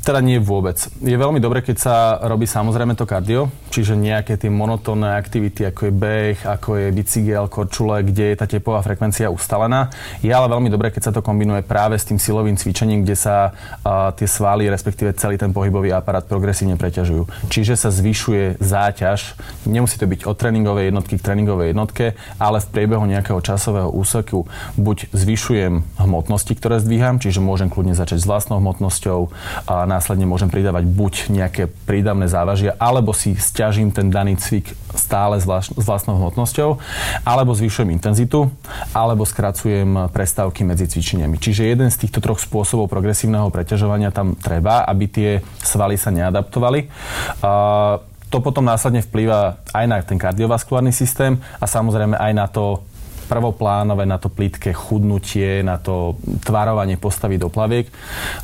teda 0.05 0.25
nie 0.25 0.41
vôbec. 0.41 0.81
Je 1.05 1.13
veľmi 1.13 1.37
dobre, 1.37 1.61
keď 1.61 1.77
sa 1.77 1.97
robí 2.25 2.49
samozrejme 2.49 2.97
to 2.97 3.05
kardio, 3.05 3.53
čiže 3.69 3.93
nejaké 3.93 4.41
tie 4.41 4.49
monotónne 4.49 5.13
aktivity, 5.21 5.69
ako 5.69 5.89
je 5.89 5.93
beh, 5.93 6.39
ako 6.49 6.71
je 6.81 6.87
bicykel, 6.97 7.45
korčule, 7.53 8.01
kde 8.01 8.33
je 8.33 8.37
tá 8.41 8.49
tepová 8.49 8.81
frekvencia 8.81 9.29
ustalená. 9.29 9.93
Je 10.25 10.33
ale 10.33 10.49
veľmi 10.49 10.73
dobre, 10.73 10.89
keď 10.89 11.11
sa 11.11 11.13
to 11.13 11.21
kombinuje 11.21 11.61
práve 11.61 12.01
s 12.01 12.09
tým 12.09 12.17
silovým 12.17 12.57
cvičením, 12.57 13.05
kde 13.05 13.17
sa 13.21 13.53
uh, 13.53 14.09
tie 14.17 14.25
svaly, 14.25 14.73
respektíve 14.73 15.13
celý 15.13 15.37
ten 15.37 15.53
pohybový 15.53 15.93
aparát 15.93 16.25
progresívne 16.25 16.81
preťažujú. 16.81 17.53
Čiže 17.53 17.77
sa 17.77 17.93
zvyšuje 17.93 18.65
záťaž. 18.65 19.37
Nemusí 19.69 20.01
to 20.01 20.09
byť 20.09 20.25
od 20.25 20.37
tréningovej 20.41 20.89
jednotky 20.89 21.21
k 21.21 21.27
tréningovej 21.29 21.77
jednotke, 21.77 22.17
ale 22.41 22.65
v 22.65 22.71
priebehu 22.73 23.05
nejakého 23.05 23.45
časového 23.45 23.93
úseku 23.93 24.49
buď 24.81 25.13
zvyšujem 25.13 25.85
hmotnosti, 26.01 26.53
ktoré 26.57 26.81
zdvíham, 26.81 27.21
čiže 27.21 27.45
môžem 27.45 27.69
kľudne 27.69 27.93
začať 27.93 28.25
s 28.25 28.29
vlastnou 28.29 28.57
hmotnosťou, 28.63 29.29
a 29.69 29.78
následne 29.85 30.25
môžem 30.25 30.49
pridávať 30.49 30.89
buď 30.89 31.15
nejaké 31.29 31.69
prídavné 31.87 32.27
závažia, 32.27 32.73
alebo 32.81 33.13
si 33.13 33.37
stiažím 33.37 33.93
ten 33.93 34.09
daný 34.09 34.41
cvik 34.41 34.73
stále 34.97 35.37
s 35.39 35.47
vlastnou 35.85 36.17
hmotnosťou, 36.17 36.81
alebo 37.23 37.53
zvyšujem 37.53 37.93
intenzitu, 37.93 38.49
alebo 38.97 39.29
skracujem 39.29 40.09
prestávky 40.11 40.65
medzi 40.65 40.89
cvičeniami. 40.89 41.37
Čiže 41.37 41.69
jeden 41.69 41.93
z 41.93 42.09
týchto 42.09 42.25
troch 42.25 42.41
spôsobov 42.41 42.89
progresívneho 42.89 43.53
preťažovania 43.53 44.09
tam 44.09 44.35
treba, 44.35 44.89
aby 44.89 45.05
tie 45.07 45.31
svaly 45.61 46.01
sa 46.01 46.09
neadaptovali. 46.09 46.89
To 48.29 48.45
potom 48.45 48.61
následne 48.61 49.01
vplýva 49.01 49.57
aj 49.73 49.85
na 49.89 50.05
ten 50.05 50.21
kardiovaskulárny 50.21 50.93
systém 50.93 51.41
a 51.57 51.65
samozrejme 51.65 52.13
aj 52.13 52.33
na 52.37 52.45
to, 52.45 52.85
prvoplánové 53.29 54.09
na 54.09 54.17
to 54.17 54.33
plítke 54.33 54.73
chudnutie, 54.73 55.61
na 55.61 55.77
to 55.77 56.17
tvarovanie 56.43 56.97
postavy 56.97 57.37
do 57.37 57.53
plaviek, 57.53 57.93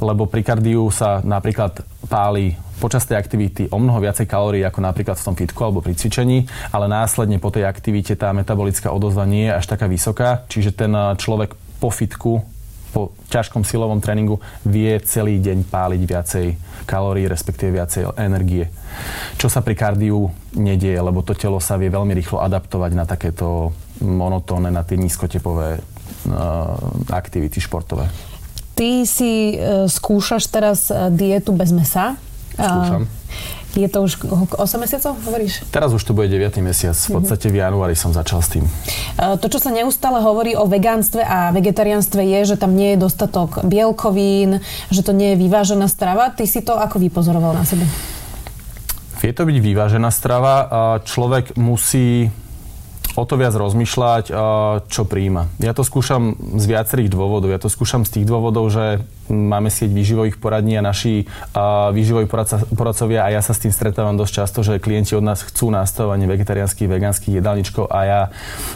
lebo 0.04 0.28
pri 0.28 0.44
kardiu 0.44 0.92
sa 0.92 1.24
napríklad 1.24 1.80
páli 2.06 2.54
počas 2.76 3.08
tej 3.08 3.16
aktivity 3.16 3.72
o 3.72 3.80
mnoho 3.80 4.04
viacej 4.04 4.28
kalórií 4.28 4.60
ako 4.60 4.84
napríklad 4.84 5.16
v 5.16 5.26
tom 5.26 5.34
fitku 5.38 5.60
alebo 5.64 5.80
pri 5.80 5.96
cvičení, 5.96 6.44
ale 6.68 6.84
následne 6.84 7.40
po 7.40 7.48
tej 7.48 7.64
aktivite 7.64 8.12
tá 8.12 8.36
metabolická 8.36 8.92
odozva 8.92 9.24
nie 9.24 9.48
je 9.48 9.56
až 9.56 9.64
taká 9.64 9.88
vysoká, 9.88 10.44
čiže 10.52 10.76
ten 10.76 10.92
eh, 10.92 11.16
človek 11.16 11.56
po 11.80 11.88
fitku 11.88 12.44
po 12.94 13.10
ťažkom 13.26 13.66
silovom 13.66 13.98
tréningu 13.98 14.38
vie 14.62 14.94
celý 15.02 15.42
deň 15.42 15.66
páliť 15.66 16.02
viacej 16.06 16.46
kalórií, 16.86 17.26
respektíve 17.26 17.74
viacej 17.74 18.14
energie. 18.14 18.70
Čo 19.34 19.50
sa 19.50 19.66
pri 19.66 19.74
kardiu 19.74 20.30
nedieje, 20.54 21.02
lebo 21.02 21.26
to 21.26 21.34
telo 21.34 21.58
sa 21.58 21.74
vie 21.74 21.90
veľmi 21.90 22.14
rýchlo 22.14 22.38
adaptovať 22.38 22.90
na 22.94 23.02
takéto 23.02 23.74
monotónne, 24.02 24.72
na 24.72 24.82
tie 24.82 24.98
nízkotepové 24.98 25.78
uh, 25.78 25.84
aktivity 27.12 27.60
športové. 27.60 28.10
Ty 28.74 29.06
si 29.06 29.54
uh, 29.54 29.86
skúšaš 29.86 30.50
teraz 30.50 30.90
uh, 30.90 31.12
dietu 31.12 31.54
bez 31.54 31.70
mesa. 31.70 32.18
Skúšam. 32.54 33.06
Je 33.74 33.90
to 33.90 34.06
už 34.06 34.30
8 34.54 34.54
mesiacov, 34.78 35.18
hovoríš? 35.26 35.66
Teraz 35.74 35.90
už 35.90 35.98
to 36.06 36.14
bude 36.14 36.30
9. 36.30 36.62
mesiac. 36.62 36.94
V 36.94 37.18
podstate 37.18 37.50
v 37.50 37.58
januári 37.58 37.98
som 37.98 38.14
začal 38.14 38.38
s 38.38 38.54
tým. 38.54 38.64
To, 39.18 39.46
čo 39.50 39.58
sa 39.58 39.74
neustále 39.74 40.22
hovorí 40.22 40.54
o 40.54 40.70
vegánstve 40.70 41.26
a 41.26 41.50
vegetariánstve 41.50 42.22
je, 42.22 42.54
že 42.54 42.56
tam 42.56 42.78
nie 42.78 42.94
je 42.94 43.02
dostatok 43.02 43.66
bielkovín, 43.66 44.62
že 44.94 45.02
to 45.02 45.10
nie 45.10 45.34
je 45.34 45.42
vyvážená 45.42 45.90
strava. 45.90 46.30
Ty 46.30 46.46
si 46.46 46.62
to 46.62 46.78
ako 46.78 47.02
vypozoroval 47.02 47.58
na 47.58 47.66
sebe? 47.66 47.82
Vie 49.18 49.34
to 49.34 49.42
byť 49.42 49.58
vyvážená 49.58 50.14
strava. 50.14 50.70
Človek 51.02 51.58
musí 51.58 52.30
o 53.14 53.22
to 53.22 53.38
viac 53.38 53.54
rozmýšľať, 53.54 54.24
čo 54.90 55.02
príjima. 55.06 55.46
Ja 55.62 55.70
to 55.70 55.86
skúšam 55.86 56.34
z 56.58 56.64
viacerých 56.66 57.14
dôvodov. 57.14 57.54
Ja 57.54 57.62
to 57.62 57.70
skúšam 57.70 58.02
z 58.02 58.18
tých 58.18 58.26
dôvodov, 58.26 58.66
že 58.74 59.06
máme 59.30 59.70
sieť 59.70 59.94
výživových 59.94 60.42
poradní 60.42 60.76
a 60.76 60.84
naši 60.84 61.24
výživoví 61.94 62.26
poradcovia 62.74 63.24
a 63.24 63.32
ja 63.32 63.40
sa 63.40 63.54
s 63.54 63.62
tým 63.62 63.72
stretávam 63.72 64.18
dosť 64.18 64.32
často, 64.44 64.66
že 64.66 64.82
klienti 64.82 65.14
od 65.14 65.24
nás 65.24 65.46
chcú 65.46 65.70
nastavovanie 65.70 66.26
vegetariánskych, 66.26 66.90
vegánskych 66.90 67.38
jedálničkov 67.38 67.86
a 67.88 67.98
ja 68.04 68.20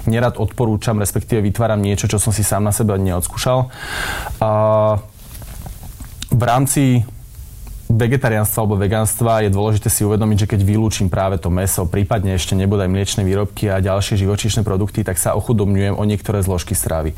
nerad 0.07 0.39
odporúčam, 0.39 0.97
respektíve 1.03 1.43
vytváram 1.43 1.83
niečo, 1.83 2.07
čo 2.07 2.23
som 2.23 2.31
si 2.31 2.47
sám 2.47 2.63
na 2.63 2.73
sebe 2.73 2.95
neodskúšal. 2.97 3.69
V 6.29 6.43
rámci 6.47 7.03
vegetariánstva 7.89 8.59
alebo 8.63 8.77
vegánstva 8.77 9.49
je 9.49 9.51
dôležité 9.51 9.89
si 9.89 10.05
uvedomiť, 10.05 10.45
že 10.45 10.51
keď 10.55 10.61
vylúčim 10.61 11.09
práve 11.09 11.41
to 11.41 11.49
meso, 11.49 11.89
prípadne 11.89 12.37
ešte 12.37 12.53
nebudú 12.53 12.85
aj 12.85 12.93
mliečne 12.93 13.23
výrobky 13.25 13.73
a 13.73 13.81
ďalšie 13.81 14.21
živočíšne 14.21 14.63
produkty, 14.63 15.01
tak 15.03 15.17
sa 15.17 15.33
ochudobňujem 15.35 15.97
o 15.97 16.05
niektoré 16.05 16.45
zložky 16.45 16.77
stravy. 16.77 17.17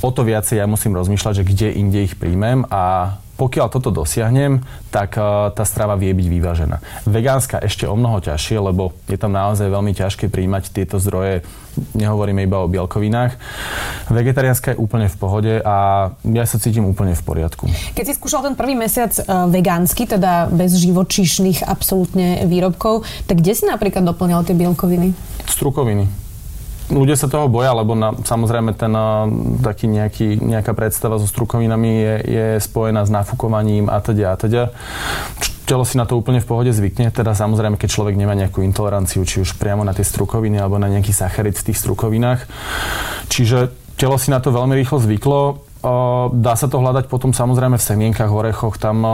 O 0.00 0.08
to 0.08 0.24
viacej 0.24 0.58
ja 0.58 0.66
musím 0.66 0.96
rozmýšľať, 0.96 1.44
že 1.44 1.48
kde 1.48 1.68
inde 1.76 2.00
ich 2.08 2.16
príjmem 2.16 2.64
a 2.72 3.16
pokiaľ 3.36 3.66
toto 3.68 3.92
dosiahnem, 3.92 4.64
tak 4.88 5.20
uh, 5.20 5.52
tá 5.52 5.64
strava 5.68 5.94
vie 5.94 6.10
byť 6.16 6.26
vyvážená. 6.26 6.76
Vegánska 7.04 7.60
ešte 7.60 7.84
o 7.84 7.94
mnoho 7.94 8.24
ťažšie, 8.24 8.56
lebo 8.58 8.96
je 9.06 9.20
tam 9.20 9.36
naozaj 9.36 9.68
veľmi 9.68 9.92
ťažké 9.92 10.32
príjmať 10.32 10.72
tieto 10.72 10.96
zdroje, 10.96 11.44
nehovoríme 11.92 12.42
iba 12.42 12.64
o 12.64 12.66
bielkovinách. 12.66 13.36
Vegetariánska 14.08 14.74
je 14.74 14.80
úplne 14.80 15.12
v 15.12 15.16
pohode 15.20 15.52
a 15.60 16.08
ja 16.24 16.44
sa 16.48 16.56
cítim 16.56 16.88
úplne 16.88 17.12
v 17.12 17.22
poriadku. 17.22 17.68
Keď 17.92 18.04
si 18.08 18.16
skúšal 18.16 18.40
ten 18.42 18.56
prvý 18.56 18.72
mesiac 18.72 19.12
uh, 19.22 19.46
vegánsky, 19.46 20.08
teda 20.08 20.48
bez 20.48 20.72
živočíšnych 20.80 21.62
absolútne 21.68 22.48
výrobkov, 22.48 23.04
tak 23.28 23.44
kde 23.44 23.52
si 23.52 23.64
napríklad 23.68 24.02
doplňal 24.02 24.48
tie 24.48 24.56
bielkoviny? 24.56 25.12
Strukoviny 25.46 26.25
ľudia 26.90 27.18
sa 27.18 27.26
toho 27.26 27.50
boja, 27.50 27.74
lebo 27.74 27.98
na, 27.98 28.14
samozrejme 28.14 28.74
ten 28.78 28.92
taký 29.60 29.90
nejaký, 29.90 30.38
nejaká 30.38 30.72
predstava 30.72 31.18
so 31.18 31.26
strukovinami 31.26 31.90
je, 31.90 32.14
je 32.26 32.46
spojená 32.62 33.02
s 33.02 33.10
nafúkovaním 33.10 33.90
a 33.90 33.98
teda 33.98 34.32
a 34.32 34.36
teda. 34.38 34.62
Telo 35.66 35.82
si 35.82 35.98
na 35.98 36.06
to 36.06 36.14
úplne 36.14 36.38
v 36.38 36.46
pohode 36.46 36.70
zvykne, 36.70 37.10
teda 37.10 37.34
samozrejme, 37.34 37.74
keď 37.74 37.90
človek 37.90 38.14
nemá 38.14 38.38
nejakú 38.38 38.62
intoleranciu, 38.62 39.26
či 39.26 39.42
už 39.42 39.58
priamo 39.58 39.82
na 39.82 39.90
tie 39.90 40.06
strukoviny 40.06 40.62
alebo 40.62 40.78
na 40.78 40.86
nejaký 40.86 41.10
sacharid 41.10 41.58
v 41.58 41.66
tých 41.70 41.78
strukovinách. 41.82 42.46
Čiže 43.26 43.74
telo 43.98 44.14
si 44.14 44.30
na 44.30 44.38
to 44.38 44.54
veľmi 44.54 44.78
rýchlo 44.78 45.02
zvyklo 45.02 45.65
Dá 46.34 46.58
sa 46.58 46.66
to 46.66 46.82
hľadať 46.82 47.06
potom 47.06 47.30
samozrejme 47.30 47.78
v 47.78 47.86
semienkach, 47.86 48.26
orechoch, 48.26 48.74
tam 48.74 49.06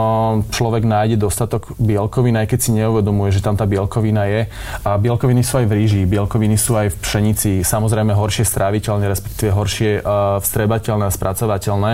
človek 0.49 0.81
nájde 0.89 1.21
dostatok 1.21 1.77
bielkovín, 1.77 2.33
aj 2.33 2.49
keď 2.49 2.59
si 2.65 2.71
neuvedomuje, 2.73 3.29
že 3.29 3.45
tam 3.45 3.53
tá 3.53 3.69
bielkovina 3.69 4.25
je. 4.25 4.49
A 4.81 4.97
bielkoviny 4.97 5.45
sú 5.45 5.61
aj 5.61 5.69
v 5.69 5.73
ríži, 5.77 6.01
bielkoviny 6.09 6.57
sú 6.57 6.73
aj 6.73 6.89
v 6.89 6.97
pšenici, 6.97 7.51
samozrejme 7.61 8.17
horšie 8.17 8.41
stráviteľné, 8.41 9.05
respektíve 9.05 9.53
horšie 9.53 10.01
vstrebateľné 10.41 11.05
a 11.05 11.13
spracovateľné, 11.13 11.91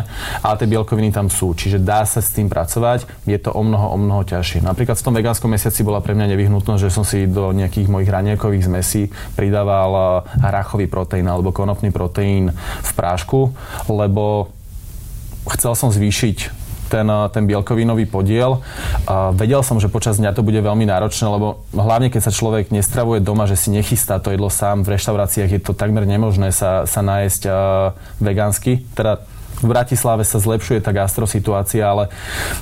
ale 0.47 0.55
tie 0.55 0.71
bielkoviny 0.71 1.11
tam 1.11 1.27
sú, 1.27 1.51
čiže 1.51 1.83
dá 1.83 2.07
sa 2.07 2.23
s 2.23 2.31
tým 2.31 2.47
pracovať, 2.47 3.03
je 3.27 3.35
to 3.35 3.51
o 3.51 3.59
mnoho, 3.59 3.91
o 3.91 3.97
mnoho 3.99 4.23
ťažšie. 4.23 4.63
Napríklad 4.63 4.95
v 4.95 5.05
tom 5.11 5.11
vegánskom 5.11 5.51
mesiaci 5.51 5.83
bola 5.83 5.99
pre 5.99 6.15
mňa 6.15 6.31
nevyhnutnosť, 6.31 6.81
že 6.87 6.95
som 6.95 7.03
si 7.03 7.27
do 7.27 7.51
nejakých 7.51 7.91
mojich 7.91 8.07
raniekových 8.07 8.71
zmesí 8.71 9.11
pridával 9.35 10.23
hrachový 10.39 10.87
proteín 10.87 11.27
alebo 11.27 11.51
konopný 11.51 11.91
proteín 11.91 12.55
v 12.55 12.91
prášku, 12.95 13.51
lebo 13.91 14.55
chcel 15.47 15.73
som 15.77 15.89
zvýšiť 15.93 16.59
ten, 16.89 17.05
ten 17.29 17.43
bielkovinový 17.45 18.09
podiel. 18.09 18.65
A 19.05 19.29
vedel 19.29 19.61
som, 19.61 19.77
že 19.77 19.87
počas 19.87 20.17
dňa 20.17 20.33
to 20.33 20.41
bude 20.41 20.57
veľmi 20.57 20.89
náročné, 20.89 21.29
lebo 21.29 21.61
hlavne 21.71 22.09
keď 22.09 22.27
sa 22.27 22.33
človek 22.33 22.73
nestravuje 22.73 23.21
doma, 23.21 23.45
že 23.45 23.55
si 23.55 23.69
nechystá 23.69 24.17
to 24.17 24.33
jedlo 24.33 24.49
sám, 24.49 24.81
v 24.81 24.97
reštauráciách 24.97 25.51
je 25.53 25.61
to 25.61 25.77
takmer 25.77 26.09
nemožné 26.09 26.49
sa, 26.49 26.89
sa 26.89 27.05
nájsť 27.05 27.41
uh, 27.45 27.53
vegánsky. 28.17 28.81
Teda 28.97 29.21
v 29.59 29.75
Bratislave 29.75 30.23
sa 30.23 30.39
zlepšuje 30.39 30.79
tá 30.79 30.95
gastrosituácia, 30.95 31.83
ale 31.83 32.07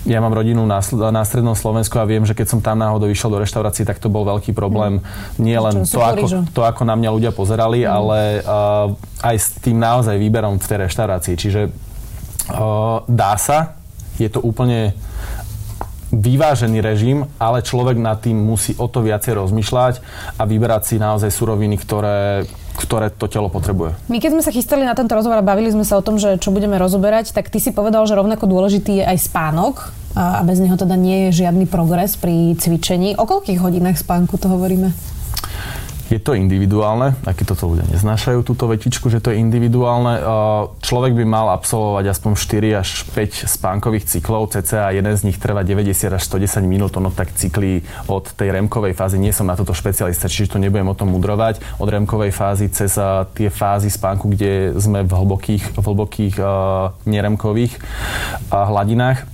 ja 0.09 0.17
mám 0.17 0.33
rodinu 0.33 0.65
na, 0.65 0.81
na 1.13 1.21
strednom 1.21 1.53
Slovensku 1.53 1.93
a 2.01 2.09
viem, 2.09 2.25
že 2.25 2.33
keď 2.33 2.57
som 2.57 2.59
tam 2.59 2.81
náhodou 2.81 3.05
išiel 3.05 3.29
do 3.29 3.37
reštaurácie, 3.37 3.85
tak 3.85 4.01
to 4.01 4.09
bol 4.09 4.25
veľký 4.25 4.57
problém. 4.57 4.97
Mm. 4.97 5.05
Nie 5.37 5.61
len 5.61 5.85
to 5.85 6.01
ako, 6.01 6.25
to, 6.49 6.61
ako 6.65 6.81
na 6.89 6.97
mňa 6.97 7.09
ľudia 7.13 7.31
pozerali, 7.37 7.85
mm. 7.85 7.89
ale 7.89 8.19
uh, 8.41 8.89
aj 9.21 9.35
s 9.37 9.47
tým 9.61 9.77
naozaj 9.77 10.17
výberom 10.17 10.57
v 10.57 10.65
tej 10.65 10.77
reštaurácii. 10.89 11.35
Čiže 11.37 11.61
dá 13.07 13.33
sa, 13.35 13.77
je 14.17 14.29
to 14.31 14.41
úplne 14.41 14.95
vyvážený 16.11 16.79
režim, 16.79 17.27
ale 17.35 17.59
človek 17.59 17.99
nad 17.99 18.23
tým 18.23 18.39
musí 18.39 18.71
o 18.79 18.87
to 18.87 19.03
viacej 19.03 19.35
rozmýšľať 19.35 19.99
a 20.39 20.43
vyberať 20.47 20.81
si 20.87 20.95
naozaj 20.95 21.29
suroviny, 21.31 21.75
ktoré 21.75 22.47
ktoré 22.77 23.09
to 23.09 23.25
telo 23.25 23.49
potrebuje. 23.49 23.97
My 24.05 24.21
keď 24.21 24.37
sme 24.37 24.45
sa 24.45 24.53
chystali 24.53 24.85
na 24.85 24.93
tento 24.93 25.17
rozhovor 25.17 25.41
a 25.41 25.45
bavili 25.45 25.73
sme 25.73 25.81
sa 25.81 25.97
o 25.97 26.05
tom, 26.05 26.21
že 26.21 26.37
čo 26.37 26.53
budeme 26.53 26.77
rozoberať, 26.77 27.33
tak 27.33 27.49
ty 27.49 27.57
si 27.57 27.73
povedal, 27.73 28.05
že 28.05 28.13
rovnako 28.13 28.45
dôležitý 28.45 29.01
je 29.01 29.03
aj 29.03 29.17
spánok 29.17 29.89
a 30.13 30.45
bez 30.45 30.61
neho 30.61 30.77
teda 30.77 30.93
nie 30.93 31.27
je 31.27 31.41
žiadny 31.41 31.65
progres 31.65 32.13
pri 32.21 32.53
cvičení. 32.53 33.17
O 33.17 33.25
koľkých 33.25 33.57
hodinách 33.57 33.97
spánku 33.97 34.37
to 34.37 34.45
hovoríme? 34.45 34.93
Je 36.07 36.23
to 36.23 36.39
individuálne, 36.39 37.19
aký 37.27 37.43
toto 37.43 37.67
ľudia 37.67 37.83
neznášajú, 37.91 38.39
túto 38.47 38.63
vetičku, 38.71 39.11
že 39.11 39.19
to 39.19 39.35
je 39.35 39.43
individuálne. 39.43 40.23
Človek 40.79 41.11
by 41.19 41.27
mal 41.27 41.51
absolvovať 41.51 42.15
aspoň 42.15 42.31
4 42.39 42.79
až 42.79 43.03
5 43.11 43.43
spánkových 43.43 44.07
cyklov, 44.07 44.55
cca 44.55 44.95
jeden 44.95 45.11
z 45.11 45.27
nich 45.27 45.35
trvá 45.35 45.67
90 45.67 46.15
až 46.15 46.23
110 46.23 46.63
minút, 46.63 46.95
ono 46.95 47.11
tak 47.11 47.35
cykly 47.35 47.83
od 48.07 48.23
tej 48.23 48.55
remkovej 48.55 48.95
fázy, 48.95 49.19
nie 49.19 49.35
som 49.35 49.51
na 49.51 49.59
toto 49.59 49.75
špecialista, 49.75 50.31
čiže 50.31 50.55
to 50.55 50.63
nebudem 50.63 50.87
o 50.87 50.95
tom 50.95 51.11
mudrovať, 51.11 51.59
od 51.75 51.91
remkovej 51.91 52.31
fázy 52.31 52.71
cez 52.71 52.95
tie 53.35 53.51
fázy 53.51 53.91
spánku, 53.91 54.31
kde 54.31 54.79
sme 54.79 55.03
v 55.03 55.11
hlbokých, 55.11 55.75
v 55.75 55.83
hlbokých 55.83 56.35
neremkových 57.03 57.83
hladinách. 58.47 59.27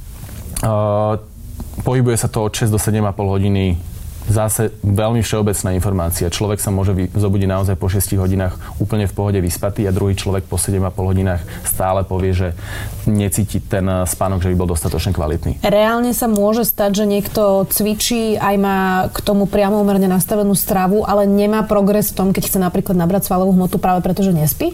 Pohybuje 1.85 2.17
sa 2.17 2.25
to 2.33 2.41
od 2.41 2.53
6 2.53 2.73
do 2.73 2.81
7,5 2.81 3.13
hodiny 3.13 3.92
Zase 4.23 4.71
veľmi 4.87 5.19
všeobecná 5.19 5.75
informácia. 5.75 6.31
Človek 6.31 6.63
sa 6.63 6.71
môže 6.71 6.95
zobudiť 7.11 7.49
naozaj 7.49 7.75
po 7.75 7.91
6 7.91 8.15
hodinách 8.15 8.55
úplne 8.79 9.03
v 9.03 9.13
pohode 9.13 9.39
vyspatý 9.43 9.83
a 9.83 9.91
druhý 9.91 10.15
človek 10.15 10.47
po 10.47 10.55
7,5 10.55 10.95
hodinách 10.95 11.41
stále 11.67 12.07
povie, 12.07 12.31
že 12.31 12.47
necíti 13.03 13.59
ten 13.59 13.83
spánok, 14.07 14.47
že 14.47 14.49
by 14.51 14.55
bol 14.55 14.71
dostatočne 14.71 15.11
kvalitný. 15.11 15.59
Reálne 15.59 16.15
sa 16.15 16.31
môže 16.31 16.63
stať, 16.63 17.03
že 17.03 17.05
niekto 17.05 17.67
cvičí, 17.67 18.39
aj 18.39 18.55
má 18.55 18.79
k 19.11 19.17
tomu 19.19 19.43
priamo 19.43 19.83
umerne 19.83 20.07
nastavenú 20.07 20.55
stravu, 20.55 21.03
ale 21.03 21.27
nemá 21.27 21.67
progres 21.67 22.15
v 22.15 22.23
tom, 22.23 22.27
keď 22.31 22.47
chce 22.47 22.59
napríklad 22.63 22.95
nabrať 22.95 23.27
svalovú 23.27 23.51
hmotu 23.51 23.75
práve 23.75 23.99
preto, 23.99 24.23
že 24.23 24.31
nespí? 24.31 24.71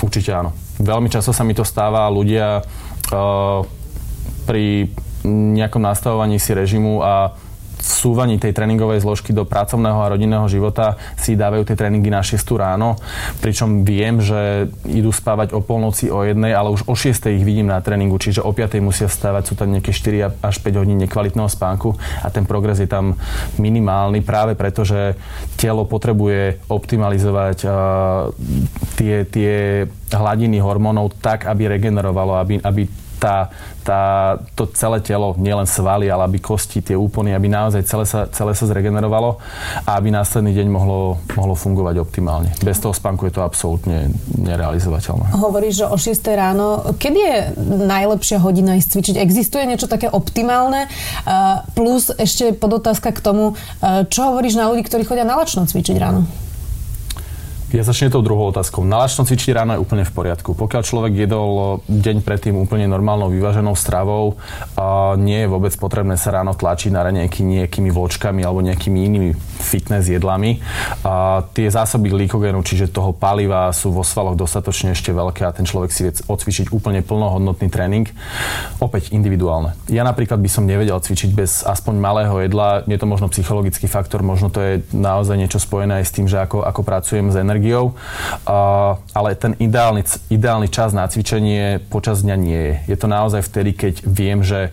Určite 0.00 0.36
áno. 0.36 0.52
Veľmi 0.80 1.08
často 1.08 1.32
sa 1.32 1.44
mi 1.44 1.52
to 1.56 1.64
stáva. 1.64 2.08
Ľudia 2.08 2.60
uh, 2.64 3.60
pri 4.48 4.88
nejakom 5.24 5.84
nastavovaní 5.84 6.40
si 6.40 6.56
režimu 6.56 7.04
a 7.04 7.36
vsúvaní 7.80 8.36
tej 8.36 8.52
tréningovej 8.52 9.02
zložky 9.02 9.32
do 9.32 9.48
pracovného 9.48 10.00
a 10.00 10.12
rodinného 10.12 10.46
života 10.46 11.00
si 11.16 11.34
dávajú 11.34 11.64
tie 11.64 11.76
tréningy 11.76 12.12
na 12.12 12.20
6 12.20 12.36
ráno, 12.56 13.00
pričom 13.40 13.82
viem, 13.82 14.20
že 14.20 14.68
idú 14.84 15.10
spávať 15.10 15.56
o 15.56 15.64
polnoci, 15.64 16.12
o 16.12 16.20
jednej, 16.22 16.52
ale 16.52 16.72
už 16.72 16.84
o 16.86 16.94
6 16.94 17.32
ich 17.32 17.44
vidím 17.44 17.72
na 17.72 17.80
tréningu, 17.80 18.20
čiže 18.20 18.44
o 18.44 18.52
5 18.52 18.80
musia 18.84 19.08
vstávať, 19.08 19.42
sú 19.50 19.54
tam 19.56 19.72
nejaké 19.72 19.90
4 19.90 20.44
až 20.44 20.56
5 20.60 20.80
hodín 20.80 21.00
nekvalitného 21.00 21.48
spánku 21.48 21.96
a 22.22 22.28
ten 22.28 22.44
progres 22.44 22.78
je 22.78 22.88
tam 22.88 23.16
minimálny 23.56 24.20
práve 24.20 24.52
preto, 24.54 24.84
že 24.84 25.16
telo 25.56 25.88
potrebuje 25.88 26.60
optimalizovať 26.68 27.58
uh, 27.64 27.72
tie, 28.96 29.24
tie 29.24 29.84
hladiny 30.12 30.60
hormónov 30.60 31.16
tak, 31.22 31.48
aby 31.48 31.70
regenerovalo, 31.70 32.36
aby, 32.36 32.60
aby 32.60 32.82
tá, 33.20 33.52
tá, 33.84 34.00
to 34.56 34.64
celé 34.72 35.04
telo, 35.04 35.36
nielen 35.36 35.68
svaly, 35.68 36.08
ale 36.08 36.24
aby 36.24 36.40
kosti, 36.40 36.80
tie 36.80 36.96
úpony, 36.96 37.36
aby 37.36 37.52
naozaj 37.52 37.84
celé 37.84 38.08
sa, 38.08 38.24
celé 38.32 38.56
sa 38.56 38.64
zregenerovalo 38.64 39.36
a 39.84 40.00
aby 40.00 40.08
následný 40.08 40.56
deň 40.56 40.66
mohlo, 40.72 41.20
mohlo 41.36 41.52
fungovať 41.52 42.00
optimálne. 42.00 42.48
Bez 42.64 42.80
toho 42.80 42.96
spánku 42.96 43.28
je 43.28 43.36
to 43.36 43.44
absolútne 43.44 44.08
nerealizovateľné. 44.40 45.36
Hovoríš, 45.36 45.84
že 45.84 45.86
o 45.86 46.00
6 46.00 46.16
ráno. 46.32 46.96
Kedy 46.96 47.20
je 47.20 47.38
najlepšia 47.84 48.40
hodina 48.40 48.80
ísť 48.80 48.88
cvičiť? 48.96 49.16
Existuje 49.20 49.68
niečo 49.68 49.84
také 49.84 50.08
optimálne? 50.08 50.88
Plus 51.76 52.08
ešte 52.16 52.56
podotázka 52.56 53.12
k 53.12 53.20
tomu, 53.20 53.52
čo 54.08 54.32
hovoríš 54.32 54.56
na 54.56 54.72
ľudí, 54.72 54.88
ktorí 54.88 55.04
chodia 55.04 55.28
na 55.28 55.36
lačno 55.36 55.68
cvičiť 55.68 55.96
ráno? 56.00 56.24
Ja 57.70 57.86
začnem 57.86 58.10
tou 58.10 58.18
druhou 58.18 58.50
otázkou. 58.50 58.82
Nalačno 58.82 59.22
cvičiť 59.22 59.54
ráno 59.54 59.78
je 59.78 59.82
úplne 59.86 60.02
v 60.02 60.10
poriadku. 60.10 60.58
Pokiaľ 60.58 60.82
človek 60.82 61.12
jedol 61.14 61.78
deň 61.86 62.26
predtým 62.26 62.58
úplne 62.58 62.90
normálnou 62.90 63.30
vyváženou 63.30 63.78
stravou, 63.78 64.42
a 64.74 65.14
nie 65.14 65.46
je 65.46 65.46
vôbec 65.46 65.70
potrebné 65.78 66.18
sa 66.18 66.34
ráno 66.34 66.50
tlačiť 66.50 66.90
na 66.90 67.06
raňajky 67.06 67.46
nejakými 67.46 67.94
vločkami 67.94 68.42
alebo 68.42 68.58
nejakými 68.66 68.98
inými 69.06 69.30
fitness 69.62 70.10
jedlami. 70.10 70.58
A 71.06 71.46
tie 71.54 71.70
zásoby 71.70 72.10
glykogénu, 72.10 72.58
čiže 72.66 72.90
toho 72.90 73.14
paliva 73.14 73.70
sú 73.70 73.94
vo 73.94 74.02
svaloch 74.02 74.34
dostatočne 74.34 74.90
ešte 74.90 75.14
veľké 75.14 75.46
a 75.46 75.54
ten 75.54 75.62
človek 75.62 75.94
si 75.94 76.10
vie 76.10 76.12
odcvičiť 76.26 76.74
úplne 76.74 77.06
plnohodnotný 77.06 77.70
tréning. 77.70 78.10
Opäť 78.82 79.14
individuálne. 79.14 79.78
Ja 79.86 80.02
napríklad 80.02 80.42
by 80.42 80.50
som 80.50 80.66
nevedel 80.66 80.98
cvičiť 80.98 81.30
bez 81.30 81.62
aspoň 81.62 81.94
malého 82.02 82.34
jedla. 82.42 82.82
Je 82.90 82.98
to 82.98 83.06
možno 83.06 83.30
psychologický 83.30 83.86
faktor, 83.86 84.26
možno 84.26 84.50
to 84.50 84.58
je 84.58 84.72
naozaj 84.90 85.38
niečo 85.38 85.62
spojené 85.62 86.02
aj 86.02 86.10
s 86.10 86.14
tým, 86.18 86.26
že 86.26 86.34
ako, 86.42 86.66
ako 86.66 86.82
pracujem 86.82 87.30
s 87.30 87.38
energiou 87.38 87.59
energiou, 87.60 87.92
ale 89.12 89.36
ten 89.36 89.52
ideálny, 89.60 90.02
ideálny 90.32 90.72
čas 90.72 90.96
na 90.96 91.04
cvičenie 91.04 91.84
počas 91.92 92.24
dňa 92.24 92.36
nie 92.40 92.56
je. 92.56 92.74
Je 92.88 92.96
to 92.96 93.06
naozaj 93.06 93.44
vtedy, 93.44 93.76
keď 93.76 93.94
viem, 94.08 94.40
že 94.40 94.72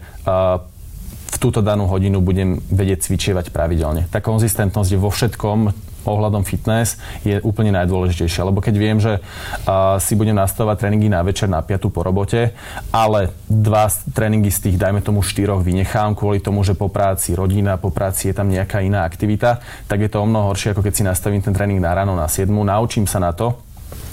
v 1.28 1.38
túto 1.44 1.60
danú 1.60 1.92
hodinu 1.92 2.24
budem 2.24 2.64
vedieť 2.72 3.12
cvičievať 3.12 3.52
pravidelne. 3.52 4.08
Tá 4.08 4.24
konzistentnosť 4.24 4.90
je 4.96 5.00
vo 5.00 5.12
všetkom, 5.12 5.60
ohľadom 6.08 6.48
fitness 6.48 6.96
je 7.22 7.38
úplne 7.44 7.76
najdôležitejšia. 7.76 8.48
Lebo 8.48 8.64
keď 8.64 8.76
viem, 8.80 8.98
že 8.98 9.20
uh, 9.20 10.00
si 10.00 10.16
budem 10.16 10.34
nastavovať 10.34 10.88
tréningy 10.88 11.12
na 11.12 11.22
večer 11.22 11.52
na 11.52 11.60
piatu 11.60 11.92
po 11.92 12.02
robote, 12.02 12.56
ale 12.90 13.36
dva 13.46 13.92
tréningy 14.16 14.50
z 14.50 14.72
tých, 14.72 14.78
dajme 14.80 15.04
tomu 15.04 15.22
štyroch, 15.22 15.62
vynechám 15.62 16.16
kvôli 16.16 16.40
tomu, 16.40 16.64
že 16.64 16.74
po 16.74 16.88
práci 16.88 17.36
rodina, 17.36 17.76
po 17.76 17.92
práci 17.92 18.32
je 18.32 18.36
tam 18.36 18.48
nejaká 18.48 18.82
iná 18.82 19.04
aktivita, 19.04 19.60
tak 19.86 20.02
je 20.02 20.10
to 20.10 20.24
o 20.24 20.30
mnoho 20.30 20.56
horšie, 20.56 20.72
ako 20.72 20.82
keď 20.82 20.94
si 20.96 21.04
nastavím 21.04 21.44
ten 21.44 21.52
tréning 21.52 21.84
na 21.84 21.92
ráno 21.92 22.16
na 22.16 22.26
7. 22.26 22.48
Naučím 22.48 23.06
sa 23.06 23.20
na 23.20 23.36
to, 23.36 23.68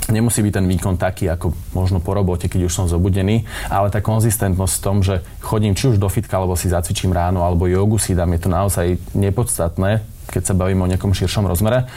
Nemusí 0.05 0.45
byť 0.45 0.53
ten 0.61 0.69
výkon 0.69 1.01
taký, 1.01 1.33
ako 1.33 1.57
možno 1.73 1.97
po 1.97 2.13
robote, 2.13 2.45
keď 2.45 2.69
už 2.69 2.77
som 2.77 2.85
zobudený, 2.85 3.49
ale 3.73 3.89
tá 3.89 4.05
konzistentnosť 4.05 4.75
v 4.77 4.85
tom, 4.85 4.97
že 5.01 5.25
chodím 5.41 5.73
či 5.73 5.89
už 5.89 5.97
do 5.97 6.13
fitka, 6.13 6.37
alebo 6.37 6.61
si 6.61 6.69
zacvičím 6.69 7.09
ráno, 7.09 7.41
alebo 7.41 7.65
jogu 7.65 7.97
si 7.97 8.13
dám, 8.13 8.37
je 8.37 8.41
to 8.45 8.51
naozaj 8.53 9.01
nepodstatné 9.17 10.05
keď 10.29 10.43
sa 10.43 10.55
bavíme 10.55 10.85
o 10.85 10.91
nejakom 10.91 11.13
širšom 11.13 11.49
rozmere, 11.49 11.89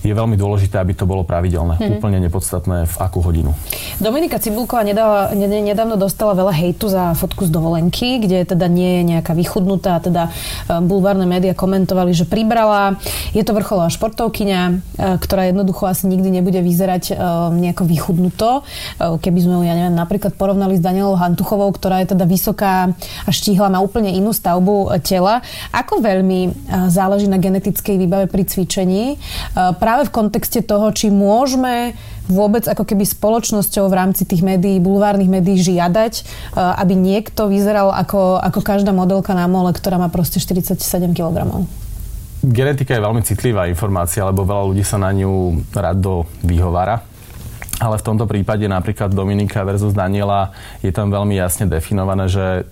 je 0.00 0.12
veľmi 0.16 0.36
dôležité, 0.36 0.80
aby 0.80 0.96
to 0.96 1.04
bolo 1.04 1.22
pravidelné. 1.22 1.76
Mm-hmm. 1.76 1.98
Úplne 2.00 2.18
nepodstatné 2.24 2.88
v 2.88 2.94
akú 2.96 3.20
hodinu. 3.20 3.52
Dominika 4.00 4.40
Cibulková 4.40 4.80
nedala, 4.80 5.32
nedávno 5.36 6.00
dostala 6.00 6.32
veľa 6.32 6.56
hejtu 6.56 6.88
za 6.88 7.12
fotku 7.12 7.44
z 7.44 7.50
dovolenky, 7.52 8.24
kde 8.24 8.48
teda 8.48 8.64
nie 8.66 9.00
je 9.00 9.02
nejaká 9.16 9.36
vychudnutá, 9.36 10.00
teda 10.00 10.28
e, 10.28 10.80
bulvárne 10.80 11.28
médiá 11.28 11.52
komentovali, 11.52 12.16
že 12.16 12.24
pribrala. 12.24 12.96
Je 13.36 13.44
to 13.44 13.52
vrcholová 13.52 13.92
športovkyňa, 13.92 14.60
e, 14.64 14.72
ktorá 15.20 15.52
jednoducho 15.52 15.84
asi 15.84 16.08
nikdy 16.08 16.40
nebude 16.40 16.60
vyzerať 16.64 17.12
e, 17.12 17.14
nejako 17.60 17.84
vychudnuto. 17.84 18.64
Keby 19.00 19.38
sme 19.40 19.52
ju, 19.60 19.62
ja 19.68 19.74
neviem, 19.76 19.96
napríklad 19.96 20.32
porovnali 20.36 20.80
s 20.80 20.82
Danielou 20.84 21.16
Hantuchovou, 21.20 21.68
ktorá 21.76 22.00
je 22.00 22.16
teda 22.16 22.24
vysoká 22.24 22.92
a 23.28 23.30
štíhla, 23.30 23.72
má 23.72 23.84
úplne 23.84 24.12
inú 24.12 24.32
stavbu 24.32 24.96
tela. 25.04 25.44
Ako 25.72 26.00
veľmi 26.00 26.70
záleží 26.88 27.28
na 27.28 27.36
genetickej 27.36 27.96
výbave 28.00 28.26
pri 28.30 28.48
cvičení. 28.48 29.04
E, 29.14 29.16
práve 29.90 30.06
v 30.06 30.14
kontexte 30.22 30.62
toho, 30.62 30.94
či 30.94 31.10
môžeme 31.10 31.98
vôbec 32.30 32.62
ako 32.62 32.86
keby 32.86 33.02
spoločnosťou 33.02 33.90
v 33.90 33.98
rámci 33.98 34.22
tých 34.22 34.46
médií, 34.46 34.78
bulvárnych 34.78 35.26
médií 35.26 35.58
žiadať, 35.58 36.14
e, 36.14 36.22
aby 36.54 36.94
niekto 36.94 37.50
vyzeral 37.50 37.90
ako, 37.90 38.38
ako 38.38 38.62
každá 38.62 38.94
modelka 38.94 39.34
na 39.34 39.50
mole, 39.50 39.74
ktorá 39.74 39.98
má 39.98 40.06
proste 40.06 40.38
47 40.38 41.10
kg. 41.10 41.66
Genetika 42.46 42.94
je 42.94 43.02
veľmi 43.02 43.26
citlivá 43.26 43.66
informácia, 43.66 44.22
lebo 44.22 44.46
veľa 44.46 44.70
ľudí 44.70 44.86
sa 44.86 45.02
na 45.02 45.10
ňu 45.10 45.58
rado 45.74 46.30
vyhovára. 46.46 47.02
Ale 47.82 47.98
v 47.98 48.06
tomto 48.06 48.30
prípade 48.30 48.70
napríklad 48.70 49.10
Dominika 49.10 49.66
versus 49.66 49.90
Daniela 49.90 50.54
je 50.86 50.94
tam 50.94 51.10
veľmi 51.10 51.34
jasne 51.34 51.66
definované, 51.66 52.30
že 52.30 52.62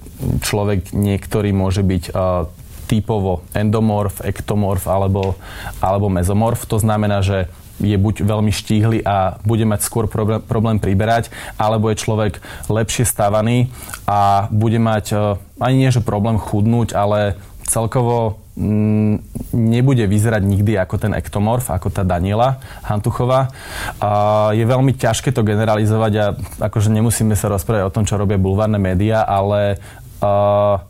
človek 0.47 0.95
niektorý 0.95 1.51
môže 1.51 1.83
byť 1.83 2.13
uh, 2.13 2.47
typovo 2.89 3.45
endomorf, 3.53 4.25
ektomorf 4.25 4.89
alebo, 4.89 5.37
alebo 5.85 6.09
mezomorf. 6.09 6.65
To 6.73 6.81
znamená, 6.81 7.21
že 7.21 7.53
je 7.79 7.95
buď 7.95 8.27
veľmi 8.27 8.51
štíhly 8.51 9.07
a 9.07 9.39
bude 9.47 9.63
mať 9.63 9.87
skôr 9.87 10.11
problém, 10.11 10.43
problém 10.43 10.77
priberať, 10.83 11.31
alebo 11.55 11.87
je 11.91 12.03
človek 12.03 12.43
lepšie 12.67 13.07
stavaný 13.07 13.71
a 14.03 14.51
bude 14.51 14.83
mať 14.83 15.05
e, 15.15 15.17
ani 15.63 15.87
nie, 15.87 15.95
že 15.95 16.03
problém 16.03 16.43
chudnúť, 16.43 16.99
ale 16.99 17.39
celkovo 17.69 18.43
mm, 18.59 19.23
nebude 19.55 20.03
vyzerať 20.11 20.43
nikdy 20.43 20.75
ako 20.75 20.97
ten 20.99 21.13
ektomorf, 21.15 21.71
ako 21.71 21.95
tá 21.95 22.03
Daniela 22.03 22.59
Hantuchová. 22.83 23.55
A 24.03 24.11
je 24.59 24.65
veľmi 24.67 24.99
ťažké 24.99 25.31
to 25.31 25.47
generalizovať 25.47 26.13
a 26.19 26.27
akože 26.67 26.91
nemusíme 26.91 27.39
sa 27.39 27.53
rozprávať 27.53 27.87
o 27.87 27.95
tom, 27.95 28.03
čo 28.03 28.19
robia 28.19 28.41
bulvárne 28.41 28.81
médiá, 28.81 29.23
ale 29.23 29.79
uh, 30.25 30.83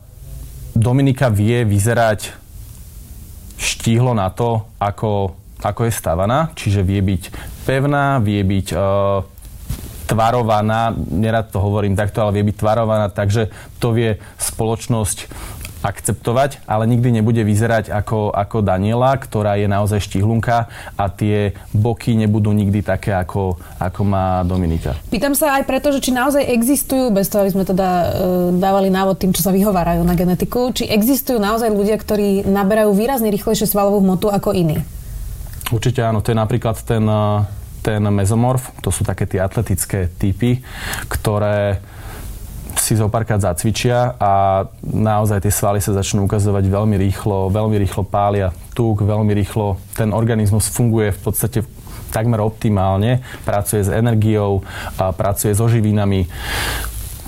Dominika 0.75 1.29
vie 1.29 1.65
vyzerať 1.65 2.33
štíhlo 3.59 4.15
na 4.15 4.31
to, 4.31 4.63
ako, 4.79 5.35
ako 5.59 5.81
je 5.87 5.93
stavaná, 5.93 6.51
čiže 6.55 6.85
vie 6.85 7.03
byť 7.03 7.23
pevná, 7.67 8.23
vie 8.23 8.39
byť 8.39 8.67
uh, 8.71 8.79
tvarovaná, 10.09 10.95
nerad 10.95 11.53
to 11.53 11.61
hovorím 11.61 11.93
takto, 11.93 12.25
ale 12.25 12.39
vie 12.39 12.49
byť 12.49 12.57
tvarovaná, 12.57 13.13
takže 13.13 13.53
to 13.77 13.93
vie 13.93 14.17
spoločnosť 14.41 15.17
akceptovať, 15.79 16.67
ale 16.67 16.83
nikdy 16.91 17.21
nebude 17.21 17.39
vyzerať 17.39 17.91
ako, 17.91 18.35
ako 18.35 18.57
Daniela, 18.59 19.15
ktorá 19.15 19.55
je 19.55 19.67
naozaj 19.71 20.03
štihlunka 20.03 20.67
a 20.99 21.05
tie 21.07 21.55
boky 21.71 22.19
nebudú 22.19 22.51
nikdy 22.51 22.83
také, 22.83 23.15
ako, 23.15 23.55
ako 23.79 24.01
má 24.03 24.43
Dominika. 24.43 24.99
Pýtam 25.07 25.33
sa 25.35 25.55
aj 25.55 25.63
preto, 25.63 25.95
že 25.95 26.03
či 26.03 26.11
naozaj 26.11 26.43
existujú, 26.43 27.11
bez 27.15 27.31
toho, 27.31 27.47
aby 27.47 27.51
sme 27.55 27.63
teda 27.63 27.87
e, 27.87 28.07
dávali 28.59 28.91
návod 28.91 29.15
tým, 29.19 29.31
čo 29.31 29.43
sa 29.43 29.55
vyhovárajú 29.55 30.03
na 30.03 30.19
genetiku, 30.19 30.75
či 30.75 30.87
existujú 30.87 31.39
naozaj 31.39 31.71
ľudia, 31.71 31.95
ktorí 31.95 32.43
naberajú 32.43 32.91
výrazne 32.91 33.31
rýchlejšie 33.31 33.67
svalovú 33.69 34.03
hmotu 34.03 34.27
ako 34.27 34.51
iní? 34.51 34.83
Určite 35.69 36.01
áno, 36.01 36.19
to 36.19 36.33
je 36.33 36.37
napríklad 36.37 36.75
ten, 36.83 37.05
e, 37.07 37.23
ten 37.79 38.03
mezomorf, 38.03 38.75
to 38.83 38.91
sú 38.91 39.07
také 39.07 39.23
tie 39.23 39.39
atletické 39.39 40.11
typy, 40.11 40.59
ktoré 41.07 41.79
si 42.79 42.95
zo 42.95 43.11
párkrát 43.11 43.43
zacvičia 43.43 44.15
a 44.17 44.63
naozaj 44.81 45.43
tie 45.43 45.53
svaly 45.53 45.83
sa 45.83 45.91
začnú 45.93 46.25
ukazovať 46.25 46.65
veľmi 46.65 46.95
rýchlo, 46.95 47.51
veľmi 47.51 47.75
rýchlo 47.75 48.07
pália 48.07 48.55
tuk, 48.71 49.03
veľmi 49.03 49.35
rýchlo 49.35 49.75
ten 49.93 50.15
organizmus 50.15 50.71
funguje 50.71 51.11
v 51.11 51.19
podstate 51.19 51.59
takmer 52.09 52.41
optimálne, 52.41 53.21
pracuje 53.45 53.85
s 53.85 53.93
energiou, 53.93 54.65
a 54.97 55.13
pracuje 55.13 55.53
so 55.53 55.69
živinami 55.69 56.25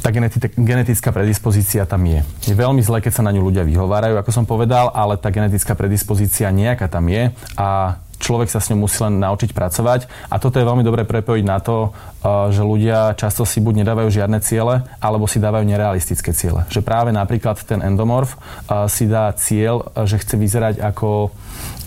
tá 0.02 0.10
genetická 0.58 1.14
predispozícia 1.14 1.86
tam 1.86 2.02
je. 2.10 2.26
Je 2.50 2.58
veľmi 2.58 2.82
zlé, 2.82 3.06
keď 3.06 3.22
sa 3.22 3.26
na 3.26 3.30
ňu 3.30 3.46
ľudia 3.46 3.62
vyhovárajú, 3.62 4.18
ako 4.18 4.34
som 4.34 4.50
povedal, 4.50 4.90
ale 4.98 5.14
tá 5.14 5.30
genetická 5.30 5.78
predispozícia 5.78 6.50
nejaká 6.50 6.90
tam 6.90 7.06
je 7.06 7.30
a 7.54 8.02
človek 8.22 8.48
sa 8.54 8.62
s 8.62 8.70
ňou 8.70 8.86
musí 8.86 9.02
len 9.02 9.18
naučiť 9.18 9.52
pracovať. 9.52 10.06
A 10.30 10.38
toto 10.38 10.62
je 10.62 10.70
veľmi 10.70 10.86
dobre 10.86 11.04
prepojiť 11.04 11.44
na 11.44 11.58
to, 11.58 11.90
uh, 11.90 12.54
že 12.54 12.62
ľudia 12.62 13.18
často 13.18 13.44
si 13.44 13.58
buď 13.60 13.84
nedávajú 13.84 14.10
žiadne 14.14 14.38
ciele, 14.46 14.86
alebo 15.02 15.26
si 15.26 15.42
dávajú 15.42 15.66
nerealistické 15.66 16.32
ciele. 16.32 16.64
Že 16.70 16.86
práve 16.86 17.10
napríklad 17.10 17.58
ten 17.66 17.82
endomorf 17.82 18.38
uh, 18.38 18.86
si 18.86 19.10
dá 19.10 19.34
cieľ, 19.34 19.90
uh, 19.92 20.06
že 20.06 20.22
chce 20.22 20.38
vyzerať 20.38 20.76
ako 20.80 21.34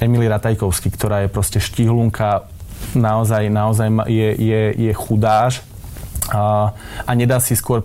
Emily 0.03 0.27
Ratajkovský, 0.27 0.91
ktorá 0.91 1.23
je 1.25 1.31
proste 1.31 1.63
štihlunka, 1.63 2.51
naozaj, 2.93 3.49
naozaj 3.49 3.89
je, 4.11 4.29
je, 4.37 4.63
je 4.77 4.93
chudáš 4.93 5.65
a, 6.33 6.73
a 7.05 7.11
nedá 7.17 7.41
si 7.41 7.57
skôr 7.57 7.85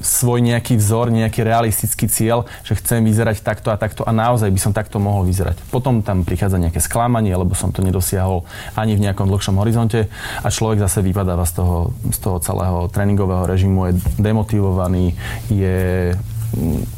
svoj 0.00 0.40
nejaký 0.40 0.80
vzor, 0.80 1.12
nejaký 1.12 1.44
realistický 1.44 2.08
cieľ, 2.08 2.48
že 2.64 2.76
chcem 2.80 3.04
vyzerať 3.04 3.44
takto 3.44 3.68
a 3.68 3.76
takto 3.76 4.02
a 4.02 4.12
naozaj 4.12 4.48
by 4.48 4.60
som 4.60 4.72
takto 4.72 4.96
mohol 4.96 5.28
vyzerať. 5.28 5.60
Potom 5.68 6.00
tam 6.00 6.24
prichádza 6.24 6.56
nejaké 6.56 6.80
sklamanie, 6.80 7.36
lebo 7.36 7.52
som 7.52 7.70
to 7.70 7.84
nedosiahol 7.84 8.42
ani 8.74 8.96
v 8.96 9.04
nejakom 9.04 9.28
dlhšom 9.28 9.60
horizonte 9.60 10.08
a 10.40 10.48
človek 10.48 10.80
zase 10.80 11.04
vypadáva 11.04 11.44
z 11.44 11.60
toho, 11.60 11.76
z 12.10 12.18
toho 12.18 12.36
celého 12.40 12.88
tréningového 12.88 13.44
režimu, 13.44 13.92
je 13.92 13.94
demotivovaný, 14.16 15.12
je 15.52 16.10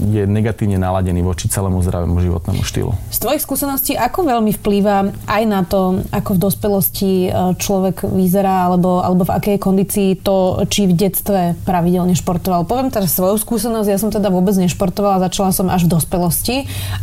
je 0.00 0.22
negatívne 0.24 0.80
naladený 0.80 1.20
voči 1.20 1.46
celému 1.48 1.84
zdravému 1.84 2.16
životnému 2.18 2.64
štýlu. 2.64 2.92
Z 3.12 3.18
tvojich 3.20 3.42
skúseností, 3.44 3.92
ako 3.94 4.24
veľmi 4.24 4.52
vplýva 4.56 5.12
aj 5.28 5.42
na 5.44 5.60
to, 5.62 6.00
ako 6.08 6.36
v 6.36 6.42
dospelosti 6.42 7.12
e, 7.26 7.30
človek 7.60 8.08
vyzerá, 8.08 8.72
alebo, 8.72 9.04
alebo 9.04 9.28
v 9.28 9.32
akej 9.36 9.56
kondícii 9.60 10.08
to, 10.24 10.64
či 10.72 10.88
v 10.88 10.96
detstve 10.96 11.40
pravidelne 11.68 12.16
športoval? 12.16 12.64
Poviem 12.64 12.88
teraz 12.88 13.12
svoju 13.12 13.36
skúsenosť, 13.36 13.88
ja 13.88 13.98
som 14.00 14.08
teda 14.08 14.32
vôbec 14.32 14.56
nešportovala, 14.56 15.28
začala 15.28 15.52
som 15.52 15.68
až 15.68 15.84
v 15.84 16.00
dospelosti 16.00 16.56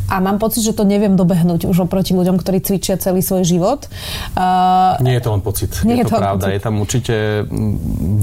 a 0.10 0.18
mám 0.18 0.42
pocit, 0.42 0.66
že 0.66 0.74
to 0.74 0.84
neviem 0.84 1.14
dobehnúť 1.14 1.70
už 1.70 1.86
oproti 1.86 2.18
ľuďom, 2.18 2.42
ktorí 2.42 2.66
cvičia 2.66 2.98
celý 2.98 3.22
svoj 3.22 3.46
život. 3.46 3.86
Uh, 4.34 4.98
nie 5.06 5.16
je 5.18 5.24
to 5.24 5.30
len 5.30 5.42
pocit, 5.46 5.72
nie 5.86 6.02
je, 6.02 6.04
je 6.04 6.06
to, 6.10 6.18
to 6.18 6.22
pravda. 6.22 6.46
Pocit. 6.50 6.56
Je 6.58 6.62
tam 6.62 6.76
určite 6.82 7.16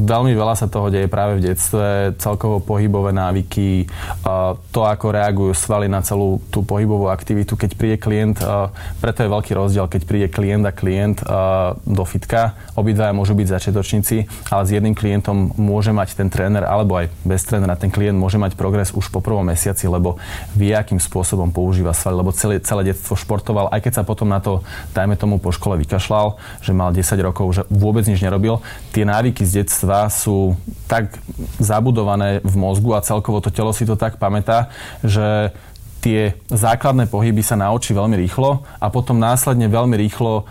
veľmi 0.06 0.32
veľa 0.34 0.54
sa 0.58 0.66
toho 0.66 0.90
deje 0.90 1.06
práve 1.06 1.38
v 1.38 1.52
detstve, 1.52 2.16
celkovo 2.18 2.58
pohybové 2.58 3.14
návyky, 3.14 3.86
to, 4.70 4.80
ako 4.82 5.12
reagujú 5.14 5.52
svaly 5.54 5.86
na 5.86 6.02
celú 6.02 6.42
tú 6.50 6.62
pohybovú 6.62 7.10
aktivitu. 7.10 7.54
Keď 7.54 7.70
príde 7.74 7.96
klient, 7.98 8.42
preto 8.98 9.22
je 9.22 9.30
veľký 9.30 9.52
rozdiel, 9.54 9.86
keď 9.90 10.02
príde 10.06 10.28
klient 10.30 10.64
a 10.66 10.72
klient 10.74 11.18
do 11.82 12.04
fitka, 12.06 12.54
obidvaja 12.78 13.10
môžu 13.10 13.34
byť 13.34 13.46
začiatočníci, 13.50 14.16
ale 14.50 14.62
s 14.62 14.70
jedným 14.70 14.94
klientom 14.94 15.56
môže 15.58 15.90
mať 15.90 16.14
ten 16.14 16.28
tréner, 16.30 16.62
alebo 16.62 17.00
aj 17.00 17.10
bez 17.26 17.42
trénera, 17.42 17.74
ten 17.74 17.90
klient 17.90 18.14
môže 18.14 18.38
mať 18.38 18.54
progres 18.54 18.94
už 18.94 19.10
po 19.10 19.18
prvom 19.18 19.42
mesiaci, 19.42 19.90
lebo 19.90 20.20
vie, 20.54 20.70
akým 20.70 21.02
spôsobom 21.02 21.50
používa 21.50 21.90
svaly, 21.90 22.22
lebo 22.22 22.30
celé, 22.30 22.62
celé 22.62 22.94
detstvo 22.94 23.18
športoval, 23.18 23.72
aj 23.74 23.82
keď 23.82 23.92
sa 23.98 24.02
potom 24.06 24.30
na 24.30 24.38
to, 24.38 24.62
dajme 24.94 25.18
tomu, 25.18 25.42
po 25.42 25.50
škole 25.50 25.74
vykašľal, 25.82 26.38
že 26.62 26.70
mal 26.70 26.94
10 26.94 27.02
rokov, 27.26 27.46
že 27.50 27.62
vôbec 27.66 28.06
nič 28.06 28.22
nerobil. 28.22 28.62
Tie 28.94 29.02
návyky 29.02 29.42
z 29.42 29.64
detstva 29.64 30.06
sú 30.06 30.54
tak 30.86 31.18
zabudované 31.58 32.38
v 32.46 32.54
mozgu 32.54 32.94
a 32.94 33.02
celkovo 33.02 33.42
to 33.42 33.50
telo 33.50 33.74
si 33.74 33.82
to 33.82 33.98
tak 33.98 34.05
tak 34.06 34.22
pamätá, 34.22 34.70
že 35.02 35.50
tie 36.06 36.38
základné 36.46 37.10
pohyby 37.10 37.42
sa 37.42 37.58
naučí 37.58 37.90
veľmi 37.90 38.14
rýchlo 38.14 38.62
a 38.78 38.86
potom 38.94 39.18
následne 39.18 39.66
veľmi 39.66 39.98
rýchlo 40.06 40.46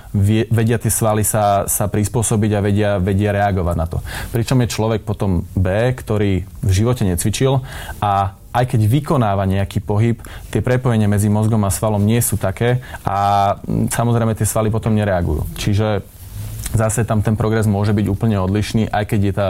vedia 0.52 0.76
tie 0.76 0.92
svaly 0.92 1.24
sa, 1.24 1.64
sa 1.72 1.88
prispôsobiť 1.88 2.52
a 2.52 2.60
vedia, 2.60 2.92
vedia 3.00 3.32
reagovať 3.32 3.76
na 3.80 3.88
to. 3.88 4.04
Pričom 4.36 4.60
je 4.60 4.74
človek 4.76 5.08
potom 5.08 5.48
B, 5.56 5.96
ktorý 5.96 6.44
v 6.44 6.72
živote 6.76 7.08
necvičil 7.08 7.64
a 8.04 8.36
aj 8.52 8.66
keď 8.72 8.82
vykonáva 8.84 9.48
nejaký 9.48 9.80
pohyb, 9.80 10.20
tie 10.52 10.60
prepojenia 10.60 11.08
medzi 11.08 11.32
mozgom 11.32 11.64
a 11.64 11.72
svalom 11.72 12.04
nie 12.04 12.20
sú 12.20 12.36
také 12.36 12.84
a 13.08 13.56
samozrejme 13.92 14.36
tie 14.36 14.48
svaly 14.48 14.68
potom 14.68 14.92
nereagujú. 14.92 15.44
Čiže 15.56 16.04
zase 16.76 17.08
tam 17.08 17.24
ten 17.24 17.40
progres 17.40 17.64
môže 17.64 17.96
byť 17.96 18.08
úplne 18.12 18.40
odlišný, 18.44 18.92
aj 18.92 19.04
keď 19.08 19.20
je 19.24 19.34
tá 19.36 19.48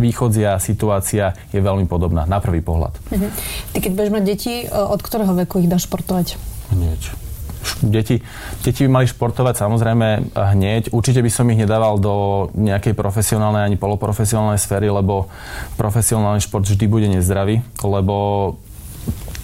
východzia 0.00 0.56
situácia 0.56 1.36
je 1.52 1.60
veľmi 1.60 1.84
podobná 1.84 2.24
na 2.24 2.40
prvý 2.40 2.64
pohľad. 2.64 2.96
Uh-huh. 3.12 3.30
Ty 3.76 3.78
keď 3.84 3.92
budeš 3.92 4.12
mať 4.12 4.24
deti, 4.24 4.54
e, 4.64 4.66
od 4.72 5.00
ktorého 5.04 5.32
veku 5.44 5.60
ich 5.60 5.68
dáš 5.68 5.86
športovať? 5.86 6.40
Hneď. 6.72 7.00
Deti, 7.84 8.24
deti 8.64 8.80
by 8.88 8.90
mali 8.90 9.06
športovať 9.06 9.60
samozrejme 9.60 10.32
hneď. 10.32 10.96
Určite 10.96 11.20
by 11.20 11.28
som 11.28 11.44
ich 11.52 11.60
nedával 11.60 12.00
do 12.00 12.48
nejakej 12.56 12.96
profesionálnej 12.96 13.68
ani 13.68 13.76
poloprofesionálnej 13.76 14.56
sféry, 14.56 14.88
lebo 14.88 15.28
profesionálny 15.76 16.40
šport 16.40 16.64
vždy 16.64 16.86
bude 16.88 17.08
nezdravý, 17.12 17.60
lebo 17.84 18.56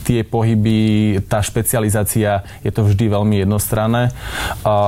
tie 0.07 0.23
pohyby, 0.23 1.19
tá 1.27 1.43
špecializácia 1.43 2.47
je 2.63 2.71
to 2.71 2.87
vždy 2.87 3.11
veľmi 3.11 3.43
jednostranné, 3.43 4.15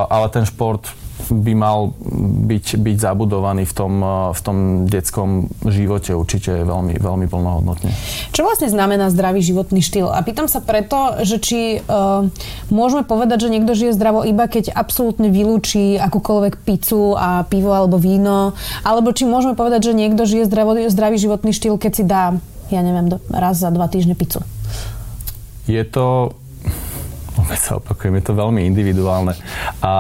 ale 0.09 0.27
ten 0.31 0.47
šport 0.47 0.87
by 1.31 1.53
mal 1.55 1.95
byť, 2.49 2.81
byť 2.81 2.97
zabudovaný 2.99 3.65
v 3.69 3.75
tom, 3.75 3.93
eh, 4.01 4.09
v 4.35 4.41
tom 4.41 4.57
detskom 4.91 5.31
živote 5.63 6.17
určite 6.17 6.67
veľmi, 6.67 6.99
veľmi 6.99 7.27
plnohodnotne. 7.31 7.93
Čo 8.35 8.49
vlastne 8.49 8.73
znamená 8.73 9.13
zdravý 9.13 9.45
životný 9.45 9.85
štýl? 9.85 10.11
A 10.11 10.21
pýtam 10.25 10.51
sa 10.51 10.65
preto, 10.65 11.21
že 11.23 11.39
či 11.39 11.61
uh, 11.85 12.27
môžeme 12.73 13.05
povedať, 13.05 13.47
že 13.47 13.53
niekto 13.53 13.77
žije 13.77 13.95
zdravo 13.95 14.25
iba 14.27 14.49
keď 14.49 14.73
absolútne 14.73 15.29
vylúči 15.29 16.01
akúkoľvek 16.01 16.65
pizzu 16.65 17.15
a 17.15 17.45
pivo 17.47 17.71
alebo 17.77 18.01
víno, 18.01 18.57
alebo 18.83 19.13
či 19.13 19.29
môžeme 19.29 19.55
povedať, 19.55 19.93
že 19.93 19.99
niekto 19.99 20.25
žije 20.25 20.49
zdravo, 20.49 20.75
zdravý 20.89 21.17
životný 21.21 21.53
štýl, 21.53 21.77
keď 21.77 21.93
si 21.93 22.05
dá, 22.05 22.35
ja 22.73 22.81
neviem, 22.81 23.13
raz 23.29 23.61
za 23.61 23.69
dva 23.69 23.87
týždne 23.87 24.17
pizzu. 24.17 24.41
Je 25.69 25.85
to, 25.85 26.33
opäť 27.43 27.61
sa 27.61 27.73
opakujem, 27.77 28.19
je 28.19 28.25
to 28.25 28.35
veľmi 28.35 28.65
individuálne. 28.65 29.37
A 29.85 29.93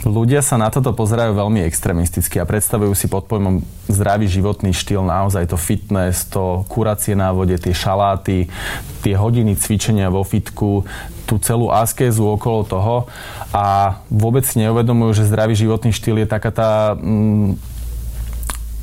Ľudia 0.00 0.40
sa 0.40 0.56
na 0.56 0.72
toto 0.72 0.96
pozerajú 0.96 1.36
veľmi 1.36 1.60
extrémisticky 1.68 2.40
a 2.40 2.48
predstavujú 2.48 2.96
si 2.96 3.04
pod 3.04 3.28
pojmom 3.28 3.60
zdravý 3.84 4.32
životný 4.32 4.72
štýl 4.72 5.04
naozaj 5.04 5.52
to 5.52 5.60
fitness, 5.60 6.24
to 6.24 6.64
kuracie 6.72 7.12
na 7.12 7.36
vode, 7.36 7.52
tie 7.60 7.76
šaláty, 7.76 8.48
tie 9.04 9.12
hodiny 9.12 9.60
cvičenia 9.60 10.08
vo 10.08 10.24
fitku, 10.24 10.88
tú 11.28 11.36
celú 11.44 11.68
askézu 11.68 12.24
okolo 12.24 12.64
toho 12.64 12.96
a 13.52 14.00
vôbec 14.08 14.48
si 14.48 14.64
neuvedomujú, 14.64 15.20
že 15.20 15.28
zdravý 15.28 15.52
životný 15.52 15.92
štýl 15.92 16.24
je 16.24 16.28
taká 16.32 16.48
tá 16.48 16.70
mm, 16.96 17.60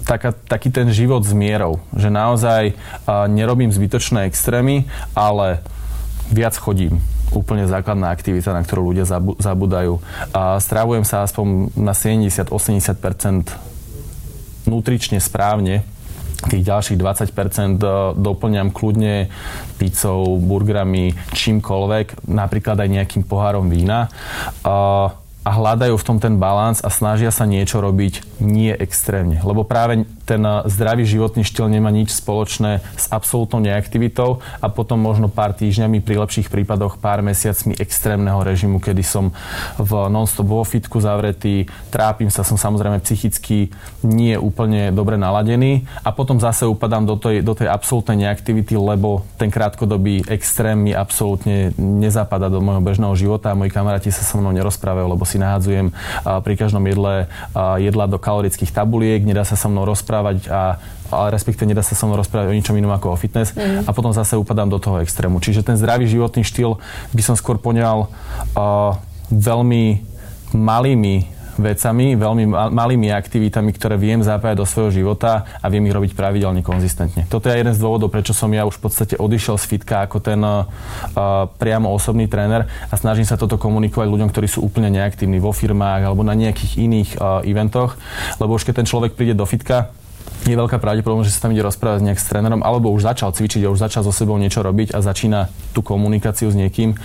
taká, 0.05 0.37
taký 0.37 0.69
ten 0.69 0.85
život 0.93 1.25
s 1.25 1.33
mierou. 1.33 1.81
Že 1.97 2.13
naozaj 2.13 2.63
uh, 2.77 3.25
nerobím 3.25 3.73
zbytočné 3.73 4.29
extrémy, 4.29 4.85
ale 5.17 5.65
viac 6.29 6.53
chodím 6.61 7.01
úplne 7.35 7.67
základná 7.67 8.11
aktivita, 8.11 8.55
na 8.55 8.63
ktorú 8.63 8.91
ľudia 8.93 9.05
zabudajú. 9.39 9.99
A 10.31 10.59
strávujem 10.61 11.03
sa 11.03 11.23
aspoň 11.27 11.73
na 11.75 11.91
70-80% 11.91 13.51
nutrične 14.67 15.19
správne, 15.23 15.87
tých 16.45 16.63
ďalších 16.69 17.01
20% 17.01 17.81
e, 17.81 17.87
doplňam 18.13 18.69
kľudne 18.69 19.33
pizzou, 19.81 20.37
burgerami, 20.37 21.17
čímkoľvek, 21.33 22.29
napríklad 22.29 22.77
aj 22.77 22.89
nejakým 22.93 23.23
pohárom 23.25 23.65
vína. 23.73 24.13
A 24.61 25.09
a 25.47 25.55
hľadajú 25.55 25.95
v 25.95 26.03
tom 26.03 26.19
ten 26.19 26.35
balans 26.35 26.83
a 26.83 26.91
snažia 26.91 27.31
sa 27.31 27.47
niečo 27.47 27.79
robiť 27.79 28.36
nie 28.39 28.73
extrémne. 28.73 29.41
Lebo 29.41 29.65
práve 29.65 30.05
ten 30.27 30.43
zdravý 30.67 31.07
životný 31.07 31.47
štýl 31.47 31.71
nemá 31.71 31.87
nič 31.87 32.11
spoločné 32.11 32.83
s 32.99 33.07
absolútnou 33.07 33.63
neaktivitou 33.63 34.43
a 34.59 34.67
potom 34.67 34.99
možno 34.99 35.31
pár 35.31 35.55
týždňami, 35.55 36.03
pri 36.03 36.19
lepších 36.19 36.51
prípadoch 36.51 36.99
pár 36.99 37.23
mesiacmi 37.23 37.79
extrémneho 37.79 38.43
režimu, 38.43 38.83
kedy 38.83 39.03
som 39.07 39.31
v 39.79 39.91
non-stop 40.11 40.47
vo 40.47 40.63
fitku 40.67 40.99
zavretý, 40.99 41.65
trápim 41.89 42.27
sa, 42.27 42.43
som 42.43 42.59
samozrejme 42.59 42.99
psychicky 43.01 43.71
nie 44.03 44.35
úplne 44.35 44.91
dobre 44.91 45.15
naladený 45.15 45.87
a 46.03 46.11
potom 46.11 46.43
zase 46.43 46.67
upadám 46.67 47.07
do 47.07 47.15
tej, 47.15 47.39
do 47.39 47.55
tej 47.55 47.71
absolútnej 47.71 48.27
neaktivity, 48.27 48.75
lebo 48.75 49.23
ten 49.39 49.47
krátkodobý 49.47 50.27
extrém 50.27 50.75
mi 50.75 50.91
absolútne 50.91 51.71
nezapada 51.79 52.51
do 52.51 52.59
môjho 52.59 52.83
bežného 52.83 53.15
života 53.15 53.51
a 53.51 53.57
moji 53.57 53.71
kamaráti 53.71 54.11
sa 54.11 54.27
so 54.27 54.35
mnou 54.37 54.51
nerozprávajú, 54.51 55.07
lebo 55.07 55.23
si 55.23 55.39
nahádzujem 55.39 55.95
pri 56.43 56.53
každom 56.59 56.83
jedle 56.83 57.31
jedla 57.79 58.05
do 58.11 58.19
kalorických 58.27 58.75
tabuliek, 58.75 59.23
nedá 59.23 59.47
sa 59.47 59.55
so 59.55 59.71
mnou 59.71 59.87
rozprávať 59.87 60.51
a 60.51 60.83
ale 61.07 61.31
respektíve 61.31 61.63
nedá 61.63 61.79
sa 61.79 61.95
so 61.95 62.03
mnou 62.03 62.19
rozprávať 62.19 62.51
o 62.51 62.57
ničom 62.59 62.75
inom 62.75 62.91
ako 62.91 63.15
o 63.15 63.17
fitness 63.17 63.55
mm. 63.55 63.87
a 63.87 63.91
potom 63.95 64.11
zase 64.11 64.35
upadám 64.35 64.67
do 64.67 64.75
toho 64.75 64.99
extrému. 64.99 65.39
Čiže 65.39 65.63
ten 65.63 65.79
zdravý 65.79 66.03
životný 66.03 66.43
štýl 66.43 66.75
by 67.15 67.21
som 67.23 67.39
skôr 67.39 67.55
poňal 67.55 68.11
uh, 68.11 68.99
veľmi 69.31 70.03
malými 70.51 71.36
vecami, 71.59 72.13
veľmi 72.15 72.45
malými 72.73 73.09
aktivitami, 73.11 73.73
ktoré 73.73 73.97
viem 73.97 74.21
zapájať 74.21 74.57
do 74.57 74.65
svojho 74.65 74.91
života 75.03 75.45
a 75.59 75.65
viem 75.67 75.85
ich 75.85 75.95
robiť 75.95 76.11
pravidelne, 76.13 76.61
konzistentne. 76.61 77.25
Toto 77.27 77.49
je 77.49 77.57
jeden 77.57 77.73
z 77.73 77.81
dôvodov, 77.81 78.13
prečo 78.13 78.31
som 78.31 78.49
ja 78.53 78.63
už 78.63 78.77
v 78.77 78.83
podstate 78.89 79.15
odišiel 79.17 79.57
z 79.59 79.65
fitka 79.65 80.05
ako 80.05 80.17
ten 80.21 80.39
uh, 80.41 80.65
priamo 81.57 81.89
osobný 81.91 82.29
tréner 82.29 82.69
a 82.87 82.93
snažím 82.95 83.25
sa 83.25 83.35
toto 83.35 83.59
komunikovať 83.59 84.07
ľuďom, 84.07 84.29
ktorí 84.29 84.47
sú 84.47 84.63
úplne 84.63 84.93
neaktívni 84.93 85.41
vo 85.41 85.51
firmách 85.51 86.07
alebo 86.07 86.21
na 86.23 86.37
nejakých 86.37 86.73
iných 86.79 87.09
uh, 87.17 87.41
eventoch, 87.43 87.99
lebo 88.37 88.55
už 88.55 88.65
keď 88.65 88.83
ten 88.83 88.87
človek 88.87 89.17
príde 89.17 89.33
do 89.33 89.43
fitka, 89.43 89.91
je 90.45 90.53
veľká 90.53 90.77
pravdepodobnosť, 90.77 91.27
že 91.27 91.35
sa 91.35 91.43
tam 91.47 91.55
ide 91.55 91.65
rozprávať 91.65 92.03
nejak 92.03 92.19
s 92.21 92.29
trénerom, 92.29 92.61
alebo 92.61 92.93
už 92.93 93.09
začal 93.09 93.33
cvičiť 93.33 93.65
už 93.67 93.81
začal 93.81 94.05
so 94.05 94.13
sebou 94.13 94.37
niečo 94.37 94.61
robiť 94.61 94.93
a 94.93 95.01
začína 95.01 95.49
tú 95.73 95.81
komunikáciu 95.81 96.51
s 96.51 96.55
niekým, 96.55 96.95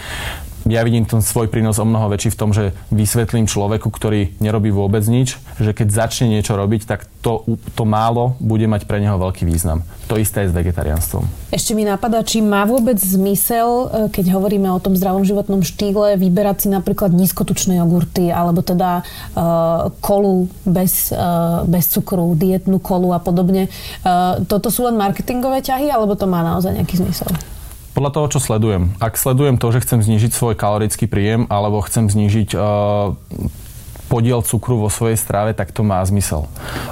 ja 0.66 0.87
vidím 0.87 1.03
ten 1.03 1.18
svoj 1.18 1.51
prínos 1.51 1.83
o 1.83 1.87
mnoho 1.87 2.07
väčší 2.12 2.31
v 2.35 2.38
tom, 2.38 2.51
že 2.55 2.70
vysvetlím 2.94 3.51
človeku, 3.51 3.90
ktorý 3.90 4.38
nerobí 4.38 4.70
vôbec 4.70 5.03
nič, 5.11 5.38
že 5.59 5.75
keď 5.75 5.88
začne 5.90 6.31
niečo 6.31 6.55
robiť, 6.55 6.87
tak 6.87 7.11
to, 7.22 7.42
to 7.75 7.83
málo 7.83 8.38
bude 8.38 8.66
mať 8.66 8.87
pre 8.87 9.03
neho 9.03 9.18
veľký 9.18 9.46
význam. 9.46 9.83
To 10.11 10.18
isté 10.18 10.46
je 10.46 10.51
s 10.51 10.55
vegetariánstvom. 10.55 11.25
Ešte 11.55 11.72
mi 11.75 11.87
napadá, 11.87 12.22
či 12.27 12.42
má 12.42 12.66
vôbec 12.66 12.98
zmysel, 12.98 13.68
e, 13.68 13.87
keď 14.11 14.35
hovoríme 14.35 14.68
o 14.70 14.83
tom 14.83 14.98
zdravom 14.98 15.22
životnom 15.22 15.62
štýle, 15.62 16.18
vyberať 16.18 16.66
si 16.66 16.68
napríklad 16.70 17.14
nízkotučné 17.14 17.79
jogurty, 17.79 18.29
alebo 18.29 18.61
teda 18.61 19.03
uh, 19.03 19.88
kolu 20.03 20.51
bez, 20.66 21.14
uh, 21.14 21.64
bez 21.64 21.88
cukru, 21.90 22.35
dietnú 22.35 22.83
kolu 22.83 23.14
a 23.14 23.20
podobne. 23.22 23.70
Uh, 24.03 24.42
toto 24.46 24.68
sú 24.68 24.87
len 24.87 24.98
marketingové 24.98 25.62
ťahy, 25.62 25.88
alebo 25.88 26.18
to 26.18 26.27
má 26.27 26.42
naozaj 26.42 26.75
nejaký 26.77 26.98
zmysel? 27.01 27.31
Podľa 27.92 28.11
toho, 28.16 28.26
čo 28.33 28.40
sledujem. 28.40 28.96
Ak 29.05 29.20
sledujem 29.20 29.61
to, 29.61 29.68
že 29.68 29.85
chcem 29.85 30.00
znížiť 30.00 30.33
svoj 30.33 30.55
kalorický 30.57 31.05
príjem 31.05 31.44
alebo 31.52 31.85
chcem 31.85 32.09
znížiť 32.09 32.57
uh, 32.57 33.12
podiel 34.09 34.40
cukru 34.44 34.81
vo 34.81 34.88
svojej 34.88 35.20
strave, 35.20 35.52
tak 35.52 35.76
to 35.76 35.85
má 35.85 36.00
zmysel. 36.05 36.48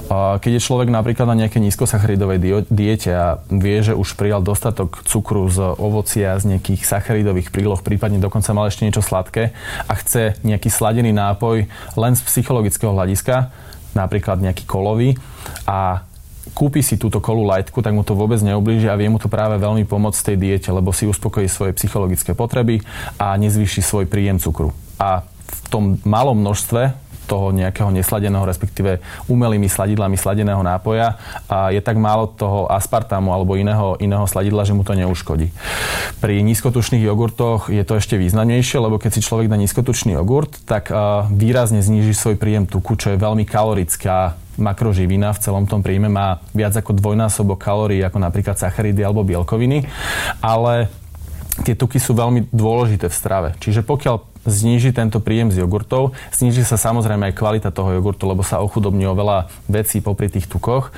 Uh, 0.08 0.36
keď 0.40 0.60
je 0.60 0.66
človek 0.68 0.92
napríklad 0.92 1.24
na 1.24 1.40
nejakej 1.40 1.60
nízkosacharidovej 1.68 2.68
diete 2.68 3.12
a 3.16 3.40
vie, 3.48 3.80
že 3.80 3.96
už 3.96 4.12
prijal 4.16 4.44
dostatok 4.44 5.00
cukru 5.08 5.48
z 5.48 5.72
ovocia, 5.80 6.36
z 6.36 6.52
nejakých 6.56 6.84
sacharidových 6.84 7.48
príloh, 7.48 7.80
prípadne 7.80 8.20
dokonca 8.20 8.52
mal 8.52 8.68
ešte 8.68 8.84
niečo 8.84 9.00
sladké 9.00 9.56
a 9.88 9.92
chce 9.96 10.36
nejaký 10.44 10.68
sladený 10.68 11.16
nápoj 11.16 11.64
len 11.96 12.12
z 12.12 12.20
psychologického 12.28 12.92
hľadiska, 12.92 13.48
napríklad 13.96 14.40
nejaký 14.40 14.68
kolový 14.68 15.16
a 15.64 16.04
kúpi 16.52 16.82
si 16.84 17.00
túto 17.00 17.22
kolu 17.22 17.46
lightku, 17.46 17.80
tak 17.80 17.94
mu 17.94 18.04
to 18.04 18.18
vôbec 18.18 18.38
neublíži 18.42 18.90
a 18.90 18.98
vie 18.98 19.08
mu 19.08 19.22
to 19.22 19.30
práve 19.30 19.56
veľmi 19.56 19.86
pomôcť 19.86 20.32
tej 20.32 20.36
diete, 20.36 20.68
lebo 20.70 20.92
si 20.92 21.06
uspokojí 21.08 21.48
svoje 21.48 21.72
psychologické 21.78 22.34
potreby 22.36 22.82
a 23.16 23.34
nezvýši 23.38 23.80
svoj 23.80 24.04
príjem 24.10 24.42
cukru. 24.42 24.74
A 25.00 25.24
v 25.24 25.60
tom 25.72 25.84
malom 26.02 26.38
množstve 26.38 27.10
toho 27.30 27.54
nejakého 27.54 27.94
nesladeného, 27.94 28.42
respektíve 28.42 28.98
umelými 29.30 29.70
sladidlami 29.70 30.18
sladeného 30.18 30.66
nápoja 30.66 31.14
a 31.46 31.70
je 31.70 31.78
tak 31.78 31.94
málo 31.94 32.26
toho 32.26 32.66
aspartámu 32.66 33.30
alebo 33.30 33.54
iného, 33.54 33.94
iného 34.02 34.26
sladidla, 34.26 34.66
že 34.66 34.74
mu 34.74 34.82
to 34.82 34.98
neuškodí. 34.98 35.54
Pri 36.18 36.42
nízkotučných 36.42 37.06
jogurtoch 37.06 37.70
je 37.70 37.86
to 37.86 38.02
ešte 38.02 38.18
významnejšie, 38.18 38.82
lebo 38.82 38.98
keď 38.98 39.14
si 39.14 39.20
človek 39.22 39.46
dá 39.46 39.54
nízkotučný 39.54 40.18
jogurt, 40.18 40.58
tak 40.66 40.90
výrazne 41.30 41.78
zníži 41.86 42.18
svoj 42.18 42.34
príjem 42.34 42.66
tuku, 42.66 42.98
čo 42.98 43.14
je 43.14 43.22
veľmi 43.22 43.46
kalorická 43.46 44.34
makroživina 44.61 45.33
v 45.33 45.42
celom 45.42 45.64
tom 45.64 45.81
príjme 45.81 46.12
má 46.12 46.44
viac 46.53 46.77
ako 46.77 46.94
dvojnásobok 46.94 47.59
kalórií 47.59 48.05
ako 48.05 48.20
napríklad 48.20 48.61
sacharidy 48.61 49.01
alebo 49.03 49.27
bielkoviny, 49.27 49.88
ale 50.44 50.92
tie 51.64 51.75
tuky 51.75 51.99
sú 51.99 52.16
veľmi 52.16 52.49
dôležité 52.53 53.09
v 53.11 53.16
strave. 53.16 53.49
Čiže 53.59 53.85
pokiaľ 53.85 54.31
zníži 54.49 54.96
tento 54.96 55.20
príjem 55.20 55.53
z 55.53 55.61
jogurtov, 55.61 56.16
zníži 56.33 56.64
sa 56.64 56.81
samozrejme 56.81 57.29
aj 57.33 57.37
kvalita 57.37 57.68
toho 57.68 57.92
jogurtu, 57.92 58.25
lebo 58.25 58.40
sa 58.40 58.64
ochudobní 58.64 59.05
o 59.05 59.16
veľa 59.16 59.53
vecí 59.68 60.01
popri 60.01 60.33
tých 60.33 60.49
tukoch 60.49 60.92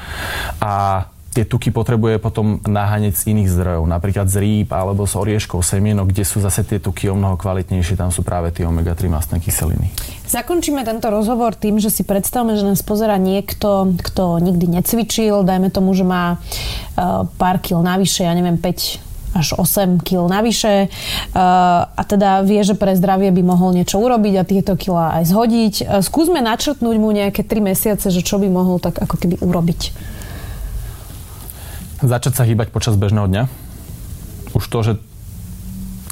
a 0.62 1.07
tie 1.33 1.49
tuky 1.49 1.73
potrebuje 1.73 2.21
potom 2.21 2.61
naháňať 2.61 3.16
z 3.16 3.23
iných 3.33 3.49
zdrojov, 3.49 3.85
napríklad 3.88 4.29
z 4.29 4.37
rýb 4.37 4.68
alebo 4.68 5.09
z 5.09 5.16
orieškov, 5.16 5.64
semienok, 5.64 6.12
kde 6.12 6.29
sú 6.29 6.45
zase 6.45 6.61
tie 6.61 6.77
tuky 6.77 7.09
o 7.09 7.16
mnoho 7.16 7.40
kvalitnejšie, 7.40 7.97
tam 7.97 8.12
sú 8.12 8.21
práve 8.21 8.53
tie 8.53 8.68
omega-3 8.68 9.09
mastné 9.09 9.40
kyseliny. 9.40 9.88
Zakončíme 10.29 10.85
tento 10.85 11.09
rozhovor 11.09 11.57
tým, 11.57 11.81
že 11.81 11.88
si 11.88 12.05
predstavme, 12.05 12.53
že 12.57 12.68
nás 12.68 12.85
pozera 12.85 13.16
niekto, 13.16 13.97
kto 13.97 14.45
nikdy 14.45 14.81
necvičil, 14.81 15.40
dajme 15.45 15.73
tomu, 15.73 15.97
že 15.97 16.05
má 16.05 16.37
uh, 16.37 17.25
pár 17.40 17.64
kil 17.64 17.81
navyše, 17.81 18.29
ja 18.29 18.37
neviem, 18.37 18.61
5 18.61 19.12
až 19.33 19.57
8 19.57 20.05
kg 20.05 20.29
navyše 20.29 20.92
uh, 20.92 21.88
a 21.88 22.03
teda 22.05 22.45
vie, 22.45 22.61
že 22.61 22.77
pre 22.77 22.92
zdravie 22.92 23.33
by 23.33 23.40
mohol 23.40 23.73
niečo 23.73 23.97
urobiť 23.97 24.35
a 24.37 24.45
tieto 24.45 24.77
kila 24.77 25.16
aj 25.16 25.33
zhodiť. 25.33 25.75
Uh, 25.81 26.05
skúsme 26.05 26.45
načrtnúť 26.45 26.97
mu 27.01 27.09
nejaké 27.09 27.40
3 27.40 27.73
mesiace, 27.73 28.12
že 28.12 28.21
čo 28.21 28.37
by 28.37 28.53
mohol 28.53 28.77
tak 28.77 29.01
ako 29.01 29.16
keby 29.16 29.40
urobiť 29.40 29.81
začať 32.02 32.32
sa 32.38 32.44
hýbať 32.44 32.74
počas 32.74 32.98
bežného 32.98 33.30
dňa. 33.30 33.42
Už 34.52 34.64
to, 34.68 34.78
že 34.82 34.92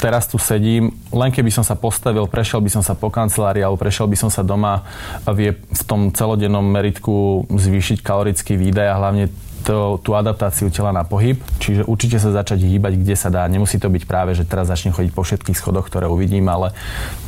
teraz 0.01 0.25
tu 0.25 0.41
sedím, 0.41 0.97
len 1.13 1.29
keby 1.29 1.53
som 1.53 1.61
sa 1.61 1.77
postavil, 1.77 2.25
prešiel 2.25 2.65
by 2.65 2.71
som 2.73 2.83
sa 2.83 2.97
po 2.97 3.13
kancelárii 3.13 3.61
alebo 3.61 3.77
prešiel 3.77 4.09
by 4.09 4.17
som 4.17 4.31
sa 4.33 4.41
doma 4.41 4.89
a 5.29 5.31
vie 5.37 5.53
v 5.53 5.83
tom 5.85 6.09
celodennom 6.09 6.65
meritku 6.65 7.45
zvýšiť 7.53 8.01
kalorický 8.01 8.57
výdaj 8.57 8.89
a 8.89 8.97
hlavne 8.97 9.25
to, 9.61 10.01
tú 10.01 10.17
adaptáciu 10.17 10.73
tela 10.73 10.89
na 10.89 11.05
pohyb. 11.05 11.37
Čiže 11.61 11.85
určite 11.85 12.17
sa 12.17 12.33
začať 12.33 12.65
hýbať, 12.65 12.97
kde 12.97 13.13
sa 13.13 13.29
dá. 13.29 13.45
Nemusí 13.45 13.77
to 13.77 13.93
byť 13.93 14.09
práve, 14.09 14.33
že 14.33 14.49
teraz 14.49 14.73
začne 14.73 14.97
chodiť 14.97 15.13
po 15.13 15.21
všetkých 15.21 15.57
schodoch, 15.57 15.85
ktoré 15.85 16.09
uvidím, 16.09 16.49
ale 16.49 16.73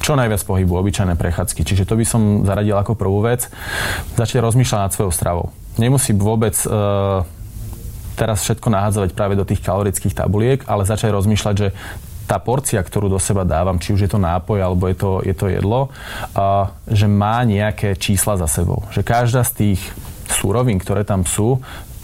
čo 0.00 0.16
najviac 0.16 0.40
pohybu, 0.40 0.72
obyčajné 0.80 1.14
prechádzky. 1.20 1.60
Čiže 1.60 1.84
to 1.84 1.94
by 2.00 2.04
som 2.08 2.48
zaradil 2.48 2.80
ako 2.80 2.96
prvú 2.96 3.20
vec. 3.20 3.52
Začať 4.16 4.40
rozmýšľať 4.40 4.80
nad 4.80 4.92
svojou 4.96 5.12
stravou. 5.12 5.46
Nemusí 5.76 6.16
vôbec 6.16 6.56
uh, 6.64 7.24
teraz 8.16 8.44
všetko 8.44 8.68
nahádzať 8.68 9.10
práve 9.16 9.34
do 9.34 9.46
tých 9.46 9.64
kalorických 9.64 10.16
tabuliek, 10.16 10.60
ale 10.68 10.88
začať 10.88 11.12
rozmýšľať, 11.12 11.54
že 11.56 11.68
tá 12.26 12.38
porcia, 12.38 12.80
ktorú 12.80 13.10
do 13.12 13.20
seba 13.20 13.42
dávam, 13.44 13.76
či 13.76 13.92
už 13.92 14.06
je 14.06 14.10
to 14.10 14.20
nápoj 14.22 14.62
alebo 14.62 14.88
je 14.88 14.96
to, 14.96 15.10
je 15.26 15.34
to 15.36 15.46
jedlo, 15.52 15.92
a, 16.32 16.70
že 16.88 17.10
má 17.10 17.42
nejaké 17.44 17.98
čísla 17.98 18.38
za 18.38 18.48
sebou. 18.48 18.86
Že 18.94 19.02
každá 19.04 19.42
z 19.44 19.52
tých 19.52 19.80
súrovín, 20.32 20.80
ktoré 20.80 21.04
tam 21.04 21.26
sú, 21.28 21.60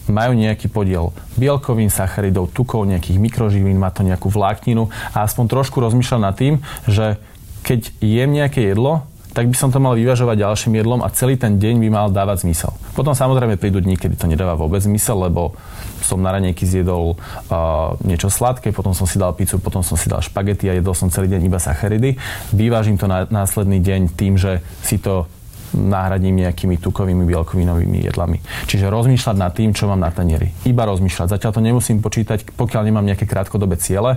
majú 0.08 0.32
nejaký 0.36 0.72
podiel 0.72 1.12
bielkovín, 1.36 1.92
sacharidov, 1.92 2.52
tukov, 2.52 2.88
nejakých 2.88 3.20
mikroživín, 3.20 3.76
má 3.76 3.92
to 3.92 4.04
nejakú 4.04 4.32
vlákninu 4.32 4.88
a 5.12 5.24
aspoň 5.24 5.44
trošku 5.48 5.80
rozmýšľam 5.80 6.22
nad 6.24 6.34
tým, 6.34 6.60
že 6.88 7.20
keď 7.64 7.92
jem 8.00 8.30
nejaké 8.32 8.72
jedlo, 8.72 9.04
tak 9.32 9.48
by 9.48 9.56
som 9.56 9.68
to 9.70 9.78
mal 9.78 9.94
vyvažovať 9.94 10.40
ďalším 10.40 10.80
jedlom 10.80 11.00
a 11.04 11.12
celý 11.12 11.36
ten 11.36 11.60
deň 11.60 11.74
by 11.84 11.88
mal 11.92 12.06
dávať 12.10 12.48
zmysel. 12.48 12.72
Potom 12.96 13.12
samozrejme 13.12 13.60
prídu 13.60 13.78
dní, 13.78 13.94
kedy 13.94 14.18
to 14.18 14.26
nedáva 14.26 14.56
vôbec 14.58 14.80
zmysel, 14.82 15.28
lebo 15.28 15.54
som 16.02 16.18
na 16.22 16.32
ranejky 16.32 16.64
zjedol 16.64 17.14
uh, 17.14 17.94
niečo 18.02 18.32
sladké, 18.32 18.72
potom 18.72 18.96
som 18.96 19.04
si 19.04 19.20
dal 19.20 19.34
pizzu, 19.36 19.60
potom 19.60 19.84
som 19.84 19.98
si 19.98 20.08
dal 20.08 20.24
špagety 20.24 20.70
a 20.72 20.78
jedol 20.78 20.96
som 20.96 21.12
celý 21.12 21.28
deň 21.28 21.40
iba 21.44 21.60
sacharidy. 21.60 22.16
Vyvážim 22.54 22.96
to 22.96 23.06
na 23.06 23.28
následný 23.28 23.82
deň 23.82 24.00
tým, 24.16 24.40
že 24.40 24.64
si 24.80 24.96
to 24.96 25.28
nahradím 25.76 26.40
nejakými 26.40 26.80
tukovými 26.80 27.28
bielkovinovými 27.28 28.08
jedlami. 28.08 28.40
Čiže 28.64 28.88
rozmýšľať 28.88 29.36
nad 29.36 29.52
tým, 29.52 29.76
čo 29.76 29.84
mám 29.84 30.00
na 30.00 30.08
tanieri. 30.08 30.56
Iba 30.64 30.88
rozmýšľať. 30.88 31.36
Zatiaľ 31.36 31.52
to 31.52 31.60
nemusím 31.60 32.00
počítať, 32.00 32.56
pokiaľ 32.56 32.88
nemám 32.88 33.04
nejaké 33.04 33.28
krátkodobé 33.28 33.76
ciele. 33.76 34.16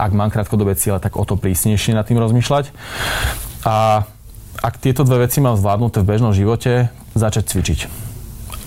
Ak 0.00 0.10
mám 0.16 0.32
krátkodobé 0.32 0.72
ciele, 0.80 0.96
tak 0.96 1.20
o 1.20 1.24
to 1.28 1.36
prísnejšie 1.36 1.92
nad 1.92 2.08
tým 2.08 2.16
rozmýšľať. 2.16 2.72
A 3.68 4.08
ak 4.66 4.82
tieto 4.82 5.06
dve 5.06 5.30
veci 5.30 5.38
mám 5.38 5.54
zvládnuté 5.54 6.02
v 6.02 6.10
bežnom 6.10 6.34
živote, 6.34 6.90
začať 7.14 7.54
cvičiť. 7.54 7.80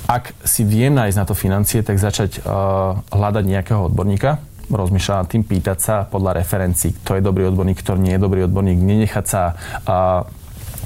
Ak 0.08 0.32
si 0.48 0.64
viem 0.64 0.96
nájsť 0.96 1.18
na 1.20 1.26
to 1.28 1.36
financie, 1.36 1.84
tak 1.84 2.00
začať 2.00 2.40
uh, 2.40 3.04
hľadať 3.12 3.44
nejakého 3.44 3.92
odborníka, 3.92 4.40
rozmýšľať 4.72 5.18
nad 5.20 5.28
tým, 5.28 5.44
pýtať 5.44 5.78
sa 5.84 5.96
podľa 6.08 6.40
referencií, 6.40 6.96
kto 7.04 7.20
je 7.20 7.22
dobrý 7.22 7.52
odborník, 7.52 7.84
kto 7.84 8.00
nie 8.00 8.16
je 8.16 8.24
dobrý 8.24 8.48
odborník, 8.48 8.80
nenechať 8.80 9.26
sa 9.28 9.42
uh, 9.52 10.24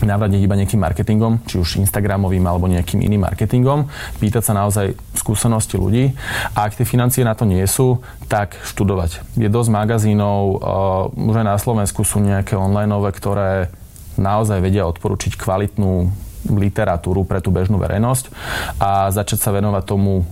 navradiť 0.01 0.41
iba 0.41 0.57
nejakým 0.57 0.81
marketingom, 0.81 1.45
či 1.45 1.61
už 1.61 1.77
Instagramovým 1.85 2.41
alebo 2.49 2.65
nejakým 2.65 3.05
iným 3.05 3.29
marketingom, 3.29 3.85
pýtať 4.17 4.49
sa 4.49 4.57
naozaj 4.57 4.97
skúsenosti 5.13 5.77
ľudí 5.77 6.17
a 6.57 6.65
ak 6.65 6.81
tie 6.81 6.89
financie 6.89 7.21
na 7.21 7.37
to 7.37 7.45
nie 7.45 7.61
sú, 7.69 8.01
tak 8.25 8.57
študovať. 8.65 9.21
Je 9.37 9.45
dosť 9.45 9.69
magazínov, 9.77 10.39
uh, 10.57 11.29
už 11.29 11.37
aj 11.37 11.47
na 11.47 11.55
Slovensku 11.61 12.01
sú 12.01 12.17
nejaké 12.17 12.57
online, 12.57 12.89
ktoré 13.13 13.69
naozaj 14.19 14.59
vedia 14.61 14.85
odporučiť 14.87 15.37
kvalitnú 15.37 16.09
literatúru 16.51 17.23
pre 17.23 17.39
tú 17.39 17.55
bežnú 17.55 17.79
verejnosť 17.79 18.27
a 18.79 19.07
začať 19.09 19.39
sa 19.39 19.55
venovať 19.55 19.83
tomu 19.87 20.27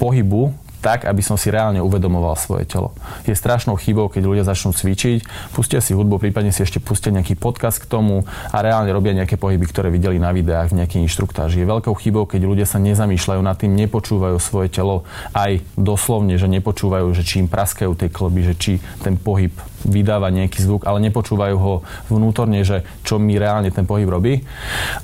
pohybu 0.00 0.63
tak, 0.84 1.08
aby 1.08 1.24
som 1.24 1.40
si 1.40 1.48
reálne 1.48 1.80
uvedomoval 1.80 2.36
svoje 2.36 2.68
telo. 2.68 2.92
Je 3.24 3.32
strašnou 3.32 3.80
chybou, 3.80 4.12
keď 4.12 4.22
ľudia 4.28 4.44
začnú 4.44 4.76
cvičiť, 4.76 5.24
pustia 5.56 5.80
si 5.80 5.96
hudbu, 5.96 6.20
prípadne 6.20 6.52
si 6.52 6.60
ešte 6.60 6.76
pustia 6.76 7.08
nejaký 7.08 7.40
podcast 7.40 7.80
k 7.80 7.88
tomu 7.88 8.28
a 8.52 8.56
reálne 8.60 8.92
robia 8.92 9.16
nejaké 9.16 9.40
pohyby, 9.40 9.64
ktoré 9.64 9.88
videli 9.88 10.20
na 10.20 10.28
videách 10.36 10.76
v 10.76 10.84
nejaký 10.84 11.00
inštruktáži. 11.08 11.64
Je 11.64 11.72
veľkou 11.72 11.96
chybou, 11.96 12.28
keď 12.28 12.44
ľudia 12.44 12.66
sa 12.68 12.76
nezamýšľajú 12.84 13.40
nad 13.40 13.56
tým, 13.56 13.72
nepočúvajú 13.72 14.36
svoje 14.36 14.68
telo 14.68 15.08
aj 15.32 15.64
doslovne, 15.80 16.36
že 16.36 16.52
nepočúvajú, 16.52 17.08
že 17.16 17.24
či 17.24 17.40
im 17.40 17.48
praskajú 17.48 17.96
tie 17.96 18.12
kloby, 18.12 18.44
že 18.44 18.54
či 18.60 18.72
ten 19.00 19.16
pohyb 19.16 19.56
vydáva 19.88 20.28
nejaký 20.28 20.60
zvuk, 20.60 20.84
ale 20.84 21.00
nepočúvajú 21.08 21.56
ho 21.56 21.74
vnútorne, 22.12 22.60
že 22.60 22.84
čo 23.04 23.16
mi 23.16 23.40
reálne 23.40 23.72
ten 23.72 23.88
pohyb 23.88 24.08
robí. 24.08 24.44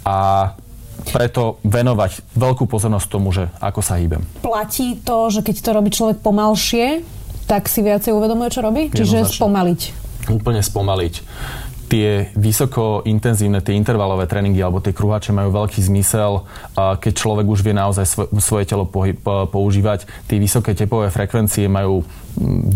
A 0.04 0.52
preto 1.08 1.56
venovať 1.64 2.36
veľkú 2.36 2.68
pozornosť 2.68 3.06
tomu, 3.08 3.32
že 3.32 3.48
ako 3.58 3.80
sa 3.80 3.96
hýbem. 3.96 4.20
Platí 4.44 5.00
to, 5.00 5.32
že 5.32 5.40
keď 5.40 5.56
to 5.64 5.70
robí 5.72 5.88
človek 5.88 6.20
pomalšie, 6.20 7.00
tak 7.48 7.66
si 7.66 7.80
viacej 7.80 8.12
uvedomuje, 8.12 8.52
čo 8.52 8.60
robí? 8.60 8.92
Čiže 8.92 9.26
spomaliť. 9.26 9.80
Úplne 10.28 10.60
spomaliť 10.60 11.14
tie 11.90 12.30
vysoko 12.38 13.02
intenzívne, 13.02 13.58
tie 13.66 13.74
intervalové 13.74 14.30
tréningy 14.30 14.62
alebo 14.62 14.78
tie 14.78 14.94
kruhače 14.94 15.34
majú 15.34 15.50
veľký 15.50 15.82
zmysel, 15.82 16.46
keď 16.78 17.12
človek 17.18 17.50
už 17.50 17.66
vie 17.66 17.74
naozaj 17.74 18.30
svoje 18.38 18.62
telo 18.70 18.86
používať. 19.50 20.06
Tie 20.30 20.38
vysoké 20.38 20.78
tepové 20.78 21.10
frekvencie 21.10 21.66
majú 21.66 22.06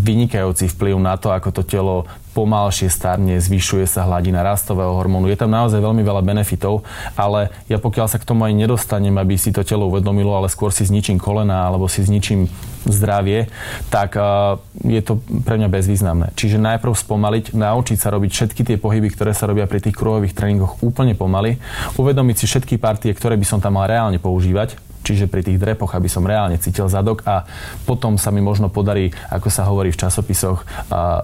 vynikajúci 0.03 0.67
vplyv 0.67 0.99
na 0.99 1.15
to, 1.15 1.31
ako 1.31 1.55
to 1.55 1.63
telo 1.63 2.03
pomalšie 2.35 2.91
starne, 2.91 3.39
zvyšuje 3.39 3.87
sa 3.87 4.03
hladina 4.03 4.43
rastového 4.43 4.91
hormónu. 4.91 5.31
Je 5.31 5.39
tam 5.39 5.55
naozaj 5.55 5.79
veľmi 5.79 6.03
veľa 6.03 6.19
benefitov, 6.19 6.83
ale 7.15 7.55
ja 7.71 7.79
pokiaľ 7.79 8.11
sa 8.11 8.19
k 8.19 8.27
tomu 8.27 8.43
aj 8.43 8.51
nedostanem, 8.51 9.15
aby 9.15 9.39
si 9.39 9.55
to 9.55 9.63
telo 9.63 9.87
uvedomilo, 9.87 10.35
ale 10.35 10.51
skôr 10.51 10.75
si 10.75 10.83
zničím 10.83 11.15
kolena 11.15 11.71
alebo 11.71 11.87
si 11.87 12.03
zničím 12.03 12.51
zdravie, 12.85 13.49
tak 13.89 14.19
uh, 14.19 14.59
je 14.83 15.01
to 15.01 15.17
pre 15.47 15.57
mňa 15.57 15.69
bezvýznamné. 15.71 16.27
Čiže 16.37 16.61
najprv 16.61 16.93
spomaliť, 16.93 17.55
naučiť 17.55 17.97
sa 17.97 18.13
robiť 18.13 18.29
všetky 18.29 18.61
tie 18.61 18.77
pohyby, 18.77 19.09
ktoré 19.09 19.33
sa 19.33 19.49
robia 19.49 19.65
pri 19.65 19.81
tých 19.81 19.97
kruhových 19.97 20.37
tréningoch 20.37 20.83
úplne 20.85 21.17
pomaly, 21.17 21.57
uvedomiť 21.97 22.35
si 22.35 22.45
všetky 22.45 22.77
partie, 22.77 23.15
ktoré 23.15 23.39
by 23.39 23.45
som 23.47 23.63
tam 23.63 23.79
mal 23.79 23.89
reálne 23.89 24.21
používať, 24.21 24.77
čiže 25.05 25.29
pri 25.29 25.45
tých 25.45 25.61
drepoch, 25.61 25.93
aby 25.93 26.09
som 26.09 26.25
reálne 26.25 26.57
cítil 26.57 26.89
zadok 26.89 27.21
a 27.29 27.45
potom 27.85 28.17
sa 28.17 28.33
mi 28.33 28.41
možno 28.41 28.73
podarí, 28.73 29.13
ako 29.29 29.47
sa 29.53 29.69
hovorí 29.69 29.93
v 29.93 30.01
časopisoch, 30.01 30.65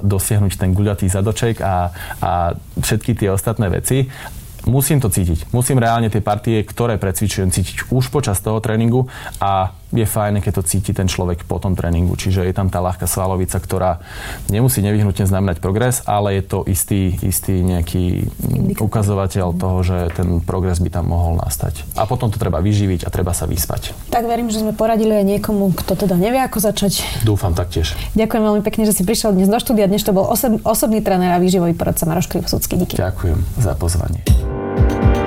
dosiahnuť 0.06 0.54
ten 0.54 0.78
guľatý 0.78 1.10
zadoček 1.10 1.66
a, 1.66 1.90
a 2.22 2.32
všetky 2.78 3.18
tie 3.18 3.34
ostatné 3.34 3.74
veci 3.74 4.06
musím 4.70 5.02
to 5.02 5.10
cítiť. 5.10 5.50
Musím 5.58 5.82
reálne 5.82 6.14
tie 6.14 6.22
partie, 6.22 6.62
ktoré 6.62 7.02
precvičujem, 7.02 7.50
cítiť 7.50 7.90
už 7.90 8.14
počas 8.14 8.38
toho 8.46 8.62
tréningu 8.62 9.10
a 9.42 9.74
je 9.92 10.08
fajn, 10.08 10.40
keď 10.40 10.54
to 10.60 10.64
cíti 10.64 10.92
ten 10.96 11.06
človek 11.06 11.44
po 11.44 11.60
tom 11.60 11.76
tréningu. 11.76 12.16
Čiže 12.16 12.48
je 12.48 12.56
tam 12.56 12.72
tá 12.72 12.80
ľahká 12.80 13.06
svalovica, 13.06 13.60
ktorá 13.60 14.00
nemusí 14.48 14.80
nevyhnutne 14.80 15.28
znamenať 15.28 15.60
progres, 15.60 16.02
ale 16.08 16.40
je 16.40 16.44
to 16.48 16.60
istý, 16.66 17.16
istý 17.22 17.60
nejaký 17.62 18.28
ukazovateľ 18.80 19.48
toho, 19.56 19.78
že 19.84 19.98
ten 20.16 20.40
progres 20.42 20.80
by 20.80 20.90
tam 20.90 21.12
mohol 21.12 21.38
nastať. 21.40 21.84
A 22.00 22.08
potom 22.08 22.32
to 22.32 22.40
treba 22.40 22.64
vyživiť 22.64 23.06
a 23.06 23.10
treba 23.12 23.36
sa 23.36 23.46
vyspať. 23.46 23.94
Tak 24.10 24.24
verím, 24.26 24.48
že 24.48 24.64
sme 24.64 24.72
poradili 24.72 25.12
aj 25.12 25.26
niekomu, 25.38 25.76
kto 25.76 26.08
teda 26.08 26.16
nevie, 26.16 26.40
ako 26.40 26.64
začať. 26.64 27.04
Dúfam 27.28 27.52
taktiež. 27.52 27.94
Ďakujem 28.16 28.44
veľmi 28.44 28.62
pekne, 28.64 28.88
že 28.88 28.96
si 28.96 29.04
prišiel 29.04 29.36
dnes 29.36 29.52
do 29.52 29.60
štúdia. 29.60 29.92
Dnes 29.92 30.04
to 30.08 30.16
bol 30.16 30.26
osob, 30.26 30.64
osobný 30.64 31.04
tréner 31.04 31.36
a 31.36 31.40
výživový 31.44 31.76
poradca 31.76 32.08
Maroš 32.08 32.32
Krivsudský. 32.32 32.80
Díky. 32.80 32.96
Ďakujem 32.96 33.40
za 33.60 33.76
pozvanie. 33.76 34.24